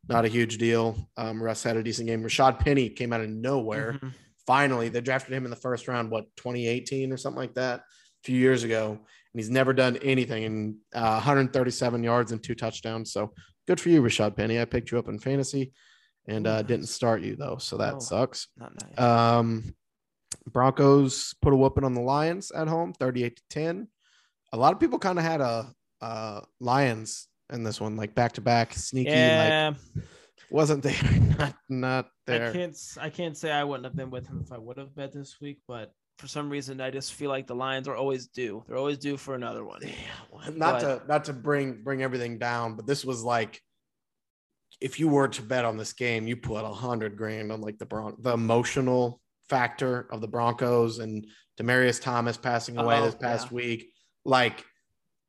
[0.09, 1.11] Not a huge deal.
[1.17, 2.23] Um, Russ had a decent game.
[2.23, 3.95] Rashaad Penny came out of nowhere.
[3.95, 4.15] Mhm.
[4.47, 7.85] Finally, they drafted him in the first round, what, 2018 or something like that, a
[8.25, 8.93] few years ago.
[8.93, 13.13] And he's never done anything in uh, 137 yards and two touchdowns.
[13.13, 13.35] So
[13.67, 14.61] good for you, Rashaad Penny.
[14.61, 15.73] I picked you up in fantasy
[16.27, 17.57] and uh, didn't start you, though.
[17.59, 18.01] So that Oh.
[18.01, 18.49] sucks.
[18.97, 19.75] Um,
[20.47, 23.89] Broncos put a whooping on the Lions at home, 38 to 10.
[24.53, 28.33] A lot of people kind of had a uh, Lions in this one, like back
[28.33, 29.73] to back, sneaky, like yeah,
[30.51, 30.97] wasn't there,
[31.39, 32.51] not not there.
[32.51, 32.77] I can't.
[33.01, 35.37] I can't say I wouldn't have been with him if I would have bet this
[35.41, 38.65] week, but for some reason, I just feel like the Lions are always due.
[38.67, 39.81] They're always due for another one.
[39.83, 39.93] Yeah,
[40.33, 43.61] well, not But- to not to bring bring everything down, but this was like
[44.81, 47.79] if you were to bet on this game, you put a hundred grand on like
[47.79, 51.27] the Bron- the emotional factor of the Broncos and
[51.59, 53.55] Demaryius Thomas passing away Oh, this past yeah.
[53.57, 53.93] week.
[54.25, 54.65] Like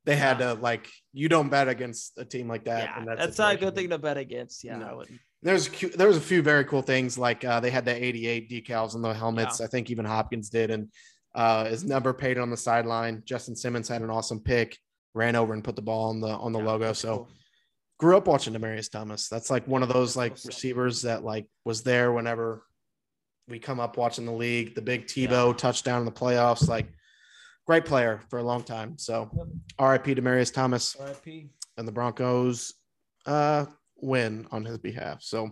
[0.06, 0.54] they had Yeah.
[0.56, 2.84] to like you don't bet against a team like that.
[2.98, 4.64] Yeah, that that's not a good thing to bet against.
[4.64, 5.04] Yeah, No.
[5.42, 8.94] There's a was a few very cool things like uh, they had the 88 decals
[8.94, 9.62] on the helmets.
[9.62, 10.92] I think even Hopkins did, and
[11.34, 13.24] uh, his number paid on the sideline.
[13.26, 14.78] Justin Simmons had an awesome pick,
[15.14, 16.92] ran over and put the ball on the on the Yeah, logo.
[16.92, 17.30] So cool.
[18.00, 19.30] grew up watching Demaryius Thomas.
[19.30, 22.64] That's like one of those like receivers that like was there whenever
[23.50, 24.76] we come up watching the league.
[24.76, 26.88] The big Tebow touchdown in the playoffs, like
[27.66, 28.98] great player for a long time.
[28.98, 29.48] So Yep.
[29.80, 30.16] R.I.P.
[30.16, 31.50] Demaryius Thomas RIP.
[31.78, 32.74] and the Broncos
[33.26, 33.66] uh,
[33.98, 35.22] win on his behalf.
[35.22, 35.50] So,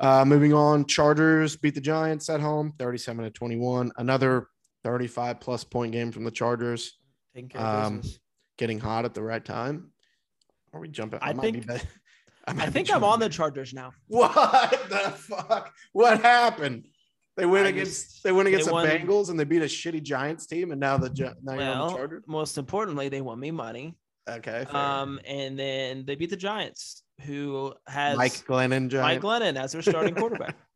[0.00, 3.92] uh, moving on, Chargers beat the Giants at home, 37 to 21.
[3.96, 4.48] Another
[4.82, 6.98] 35 plus point game from the Chargers,
[7.34, 8.02] Taking care Um,
[8.58, 9.90] getting hot at the right time.
[10.72, 11.20] Are we jumping?
[11.22, 11.66] I might think-
[12.46, 13.28] I be think I'm on the.
[13.30, 13.92] Chargers now.
[14.08, 15.72] What the fuck?
[15.92, 16.86] What happened?
[17.36, 19.62] They win I against just- they win against they the won- Bengals and they beat
[19.62, 21.08] a shitty Giants team and now the
[21.42, 22.24] now you're on the Well, Chargers.
[22.28, 23.96] most importantly, they won me money.
[24.28, 24.76] Okay, fair.
[24.76, 29.24] Um, and then they beat the Giants, who has Mike Glennon, Mike Giants.
[29.24, 30.56] Lennon as their starting quarterback.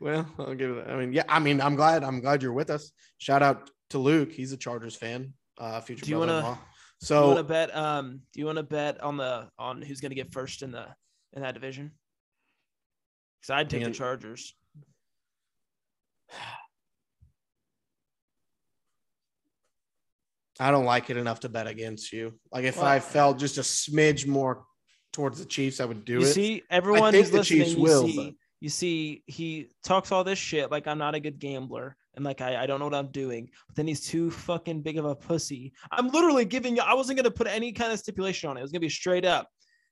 [0.00, 0.88] Well, I'll give it.
[0.88, 1.22] I mean, yeah.
[1.28, 2.02] I mean, I'm glad.
[2.02, 2.90] I'm glad you're with us.
[3.18, 4.32] Shout out to Luke.
[4.32, 5.32] He's a Chargers fan.
[5.58, 6.54] Uh, future Do you brother-in-law.
[7.00, 7.76] do you want to So bet?
[7.76, 10.72] Um, do you want to bet on the on who's going to get first in
[10.72, 10.86] the
[11.34, 11.92] in that division?
[13.40, 13.90] Because I'd take Man.
[13.92, 14.56] the Chargers.
[20.60, 22.34] I don't like it enough to bet against you.
[22.52, 24.64] Like if Well- I felt just a smidge more
[25.12, 26.32] towards the Chiefs, I would do you it.
[26.32, 30.38] see, everyone the listening, Chiefs you will, see, but- you see, he talks all this
[30.38, 33.10] shit like I'm not a good gambler and like I, I don't know what I'm
[33.10, 33.50] doing.
[33.66, 35.72] But then he's too fucking big of a pussy.
[35.90, 36.82] I'm literally giving you.
[36.82, 38.60] I wasn't gonna put any kind of stipulation on it.
[38.60, 39.48] It was gonna be straight up.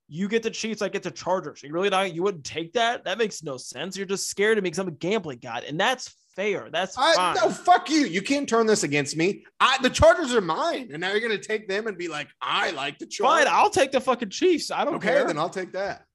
[0.07, 1.62] You get the Chiefs, I get the Chargers.
[1.62, 3.05] You really not you wouldn't take that?
[3.05, 3.97] That makes no sense.
[3.97, 6.68] You're just scared of me because I'm a gambling god, and that's fair.
[6.70, 7.34] That's I, fine.
[7.36, 8.01] no, fuck you.
[8.07, 9.45] You can't turn this against me.
[9.61, 12.70] I, the Chargers are mine, and now you're gonna take them and be like, I
[12.72, 13.11] like the Fine,
[13.45, 13.49] Chargers.
[13.53, 14.70] I'll take the fucking Chiefs.
[14.70, 15.26] I don't okay, care.
[15.26, 16.07] then I'll take that.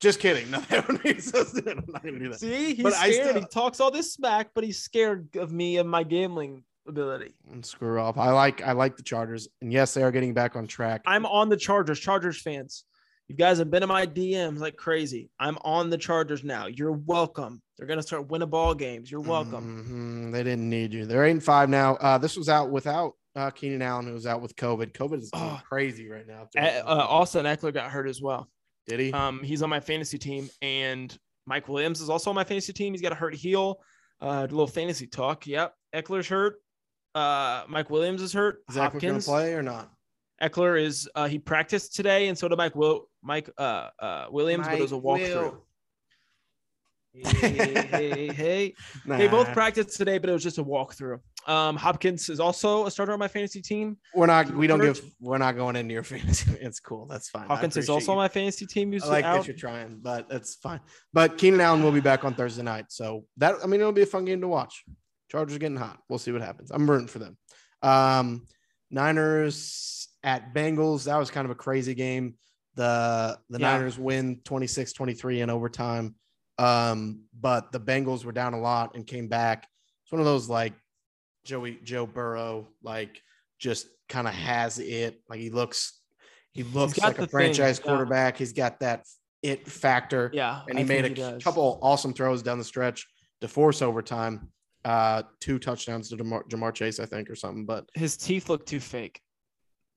[0.00, 0.50] Just kidding.
[0.50, 1.78] No, that would be so stupid.
[1.78, 2.40] I'm not gonna do that.
[2.40, 3.28] See, he's But I scared.
[3.30, 7.34] still- he talks all this smack, but he's scared of me and my gambling ability.
[7.52, 8.16] And screw off.
[8.18, 11.02] I like I like the Chargers, and yes, they are getting back on track.
[11.06, 12.00] I'm on the Chargers.
[12.00, 12.84] Chargers fans,
[13.30, 15.30] you guys have been in my DMs like crazy.
[15.38, 16.66] I'm on the Chargers now.
[16.66, 17.62] You're welcome.
[17.78, 19.08] They're gonna start winning ball games.
[19.08, 20.26] You're welcome.
[20.28, 20.32] Mhm.
[20.32, 21.06] They didn't need you.
[21.06, 21.94] They're eight and five now.
[21.94, 24.92] Uh, this was out without uh, Keenan Allen, who was out with COVID.
[24.92, 25.60] COVID is Oh.
[25.68, 26.48] crazy right now.
[26.58, 28.48] Uh, Austin Ekeler got hurt as well.
[28.88, 29.12] Did he?
[29.12, 31.16] Um, he's on my fantasy team, and
[31.46, 32.92] Mike Williams is also on my fantasy team.
[32.92, 33.80] He's got a hurt heel.
[34.20, 35.46] Uh, a little fantasy talk.
[35.46, 36.56] Yep, Ekeler's hurt.
[37.14, 38.64] Uh, Mike Williams is hurt.
[38.68, 39.24] is Ekeler going to Hopkins.
[39.26, 39.88] play or not?
[40.42, 44.66] Ekeler is uh, he practiced today, and so did Mike Will Mike uh, uh, Williams,
[44.66, 45.52] but it was a walkthrough.
[45.52, 45.64] Will.
[47.12, 48.74] hey, hey, hey.
[49.04, 51.18] They both practiced today, but it was just a walkthrough.
[51.46, 53.96] Um, Hopkins is also a starter on my fantasy team.
[54.14, 54.54] We're not.
[54.54, 55.02] We don't give.
[55.20, 56.52] We're not going into your fantasy.
[56.60, 57.06] It's cool.
[57.06, 57.44] That's fine.
[57.44, 58.12] I Hawkins is also you.
[58.12, 58.92] on my fantasy team.
[58.92, 59.38] Who's I like out.
[59.38, 60.80] that you're trying, but that's fine.
[61.12, 64.02] But Keenan Allen will be back on Thursday night, so that I mean it'll be
[64.02, 64.84] a fun game to watch.
[65.30, 65.98] Chargers getting hot.
[66.08, 66.70] We'll see what happens.
[66.70, 67.36] I'm rooting for them.
[67.82, 68.46] Um,
[68.90, 71.04] Niners at Bengals.
[71.04, 72.34] That was kind of a crazy game.
[72.74, 73.72] The the Yeah.
[73.72, 76.14] Niners win 26-23 in overtime.
[76.58, 79.66] Um, but the Bengals were down a lot and came back.
[80.04, 80.74] It's one of those like
[81.44, 83.20] Joey Joe Burrow, like
[83.58, 85.20] just kind of has it.
[85.28, 86.00] Like he looks,
[86.52, 87.86] he looks like a the thing, franchise yeah.
[87.88, 88.36] quarterback.
[88.36, 89.04] He's got that
[89.42, 90.30] it factor.
[90.34, 91.42] Yeah, And I he made a does.
[91.42, 93.06] couple awesome throws down the stretch
[93.40, 94.50] to force overtime.
[94.84, 97.64] Uh, two touchdowns to Ja'Marr, Ja'Marr Chase, I think, or something.
[97.64, 99.20] But His teeth look too fake.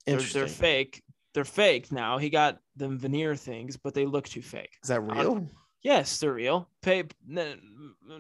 [0.05, 1.01] They're, they're fake.
[1.33, 2.17] They're fake now.
[2.17, 4.77] He got them veneer things, but they look too fake.
[4.83, 5.47] Is that uh, real?
[5.81, 6.69] Yes, they're real.
[6.81, 7.03] Pay.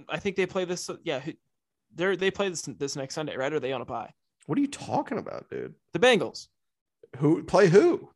[0.09, 0.89] I think they play this.
[1.03, 1.21] Yeah,
[1.95, 3.53] they're they play this this next Sunday, right?
[3.53, 4.11] Or are they on a bye?
[4.45, 5.73] What are you talking about, dude?
[5.93, 6.47] The Bengals.
[7.17, 8.09] Who play who?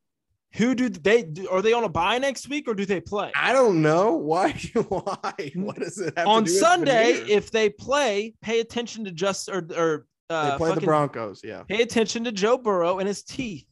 [0.55, 1.23] Who do they?
[1.23, 4.13] do- Are they on a bye next week, or do they play I don't know.
[4.15, 4.51] Why?
[4.87, 5.51] Why?
[5.55, 7.11] What does it have to on Sunday?
[7.11, 11.63] If they play, pay attention to just or or uh, they play the Broncos, yeah.
[11.63, 13.65] Pay attention to Joe Burrow and his teeth.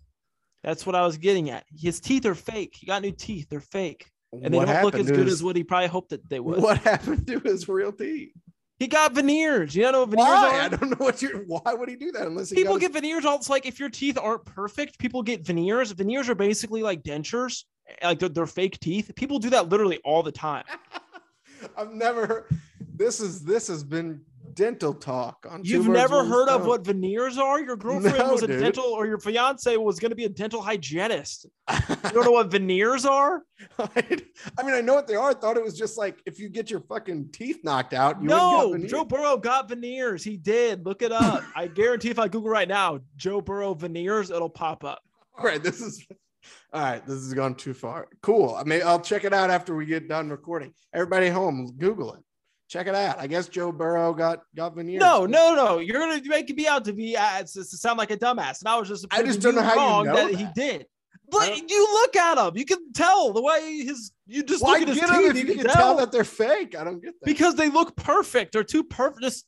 [0.64, 1.64] That's what I was getting at.
[1.76, 2.76] His teeth are fake.
[2.80, 3.48] He got new teeth.
[3.50, 6.10] They're fake, and they What don't look as good his- as what he probably hoped
[6.10, 6.62] that they would.
[6.62, 8.32] What happened to his real teeth?
[8.78, 9.74] He got veneers.
[9.76, 10.58] You know what veneers Why?
[10.58, 10.62] are?
[10.62, 11.46] I don't know what you're.
[11.46, 13.90] Why would he do that unless he people get veneers all it's like if your
[13.90, 17.64] teeth aren't perfect people get veneers veneers are basically like dentures
[18.04, 20.66] like they're, they're fake teeth people do that literally all the time
[21.78, 22.48] I've never.
[22.96, 24.22] This is this has been
[24.56, 25.62] dental talk on.
[25.64, 28.60] You've never heard of what veneers are your girlfriend No, was a dude.
[28.62, 32.50] dental or your fiance was going to be a dental hygienist you don't know what
[32.50, 33.44] veneers are
[33.80, 34.14] I
[34.64, 35.32] mean, I know what they are.
[35.32, 38.22] I thought it was just like if you get your fucking teeth knocked out.
[38.22, 42.28] You no joe burrow got veneers he did look it up i guarantee if i
[42.28, 45.02] google right now joe burrow veneers it'll pop up
[45.38, 46.06] All right, this is
[46.72, 47.04] all right.
[47.08, 48.08] This has gone too far.
[48.22, 48.54] Cool.
[48.54, 50.74] I mean, I'll check it out after we get done recording.
[50.94, 52.20] Everybody home, Google it.
[52.68, 53.20] Check it out.
[53.20, 55.00] I guess Joe Burrow got got veneers.
[55.00, 55.80] No, no, no.
[55.80, 58.78] You're gonna make me out to be uh, to sound like a dumbass, and I
[58.78, 60.88] was just I just don't know how you know that, he did.
[61.30, 64.82] But you look at him, you can tell the way his you just Why look
[64.84, 66.76] at his teeth, if you you can can tell that they're fake?
[66.76, 67.26] I don't get that.
[67.26, 68.54] because they look perfect.
[68.54, 69.22] They're too perfect.
[69.22, 69.46] Just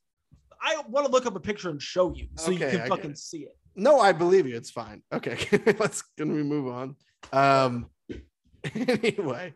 [0.62, 2.80] I want to look up a picture and show you so you Okay, I can
[2.80, 3.18] get fucking it.
[3.18, 3.56] see it.
[3.76, 4.56] No, I believe you.
[4.56, 5.04] It's fine.
[5.14, 5.38] Okay,
[5.80, 6.96] let's can we move on?
[7.32, 7.88] Um,
[8.76, 9.54] anyway,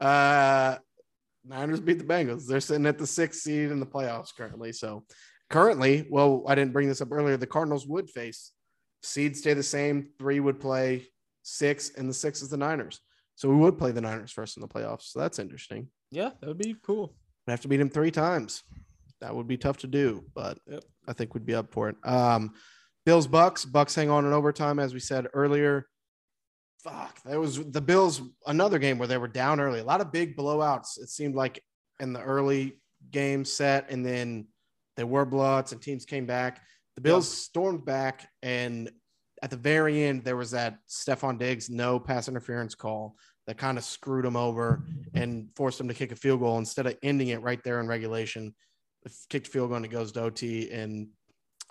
[0.00, 0.76] uh,
[1.44, 2.46] Niners beat the Bengals.
[2.46, 4.72] They're sitting at the sixth seed in the playoffs currently.
[4.72, 5.04] So
[5.50, 7.36] currently, well, I didn't bring this up earlier.
[7.36, 8.52] The Cardinals would face
[9.02, 10.08] seeds stay the same.
[10.18, 11.06] Three would play
[11.42, 13.00] six, and the six is the Niners.
[13.34, 15.10] So we would play the Niners first in the playoffs.
[15.12, 15.88] So that's interesting.
[16.10, 17.14] Yeah, that would be cool.
[17.46, 18.62] We'd have to beat them three times.
[19.20, 20.84] That would be tough to do, but Yep.
[21.08, 21.96] I think we'd be up for it.
[22.04, 22.54] Um,
[23.04, 25.86] Bills Bucs Bucs hang on in overtime, as we said earlier.
[26.84, 28.20] Fuck, that was the Bills.
[28.46, 29.80] Another game where they were down early.
[29.80, 31.00] A lot of big blowouts.
[31.00, 31.62] It seemed like
[31.98, 32.78] in the early
[33.10, 34.48] game set, and then
[34.96, 36.60] there were blowouts, and teams came back.
[36.94, 38.90] The Bills stormed back, and
[39.42, 43.16] at the very end, there was that Stefon Diggs no pass interference call
[43.46, 46.86] that kind of screwed them over and forced them to kick a field goal instead
[46.86, 48.54] of ending it right there in regulation.
[49.02, 50.70] The kicked field goal and it goes to OT.
[50.70, 51.08] And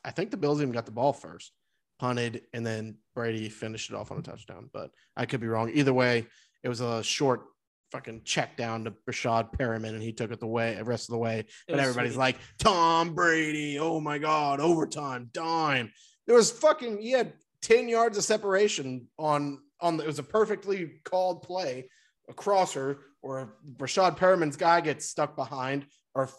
[0.03, 1.51] I think the Bills even got the ball first,
[1.99, 4.69] punted, and then Brady finished it off on a touchdown.
[4.73, 5.71] But I could be wrong.
[5.73, 6.27] Either way,
[6.63, 7.45] it was a short
[7.91, 11.13] fucking check down to Rashad Perriman, and he took it the way the rest of
[11.13, 11.45] the way.
[11.67, 12.19] But everybody's sweet.
[12.19, 15.91] like, Tom Brady, oh my God, overtime, dime.
[16.25, 20.23] There was fucking, he had 10 yards of separation on on the, it was a
[20.23, 21.89] perfectly called play,
[22.29, 25.85] a crosser, or Rashad Perriman's guy gets stuck behind
[26.15, 26.29] or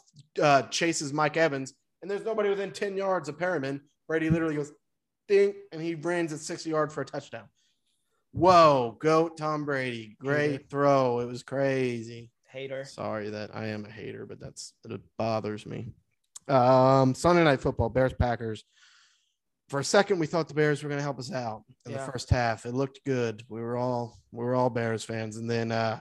[0.42, 3.80] uh, chases Mike Evans, and there's nobody within 10 yards of Perriman.
[4.08, 4.72] Brady literally goes
[5.28, 7.44] ding, and he runs at 60 yard for a touchdown.
[8.32, 10.16] Whoa, goat Tom Brady.
[10.20, 10.64] Great Hater.
[10.68, 11.20] throw.
[11.20, 12.30] It was crazy.
[12.50, 12.84] Hater.
[12.84, 15.92] Sorry that I am a hater, but that's it bothers me.
[16.48, 18.64] Um, Sunday night football, Bears Packers.
[19.70, 22.04] For a second, we thought the Bears were going to help us out in Yeah.
[22.04, 22.66] the first half.
[22.66, 23.42] It looked good.
[23.48, 26.00] We were all we were all Bears fans, and then uh,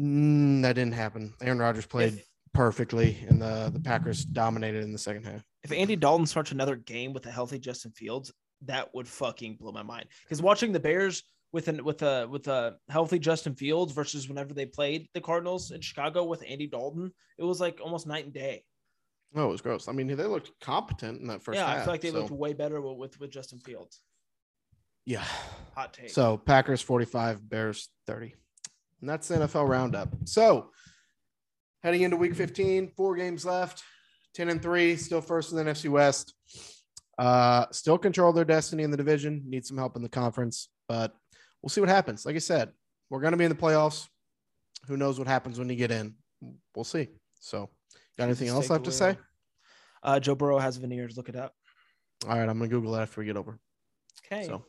[0.00, 1.34] mm, that didn't happen.
[1.42, 5.42] Aaron Rodgers played If, perfectly, and the the Packers dominated in the second half.
[5.64, 8.32] if Andy Dalton starts another game with a healthy Justin Fields,
[8.66, 10.06] that would fucking blow my mind.
[10.24, 11.22] Because watching the Bears
[11.52, 15.70] with an with a with a healthy Justin Fields versus whenever they played the Cardinals
[15.70, 18.64] in Chicago with Andy Dalton, it was like almost night and day.
[19.34, 19.88] Oh, it was gross.
[19.88, 21.78] I mean, they looked competent in that first yeah, half.
[21.78, 24.00] I feel like they so- looked way better with, with with Justin Fields.
[25.06, 25.24] yeah.
[25.74, 26.10] Hot take.
[26.10, 28.34] So Packers 45, Bears 30.
[29.00, 30.10] And that's the NFL roundup.
[30.26, 30.70] So
[31.82, 33.82] heading into week 15, four games left,
[34.34, 36.34] 10 and 3, still first in the NFC West.
[37.18, 41.14] Uh, still control their destiny in the division, need some help in the conference, but
[41.60, 42.24] we'll see what happens.
[42.24, 42.70] Like I said,
[43.10, 44.08] we're going to be in the playoffs.
[44.88, 46.14] Who knows what happens when you get in?
[46.74, 47.08] We'll see.
[47.40, 47.68] So,
[48.18, 49.16] got anything else left to say?
[50.02, 51.16] Uh, Joe Burrow has veneers.
[51.16, 51.54] Look it up.
[52.26, 53.58] All right, I'm going to Google that after we get over.
[54.26, 54.44] Okay.
[54.46, 54.64] So,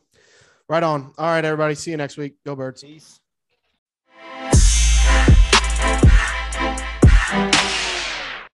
[0.68, 1.14] right on.
[1.18, 1.76] All right, everybody.
[1.76, 2.36] See you next week.
[2.46, 2.84] Go, Birds.
[2.84, 3.20] Peace.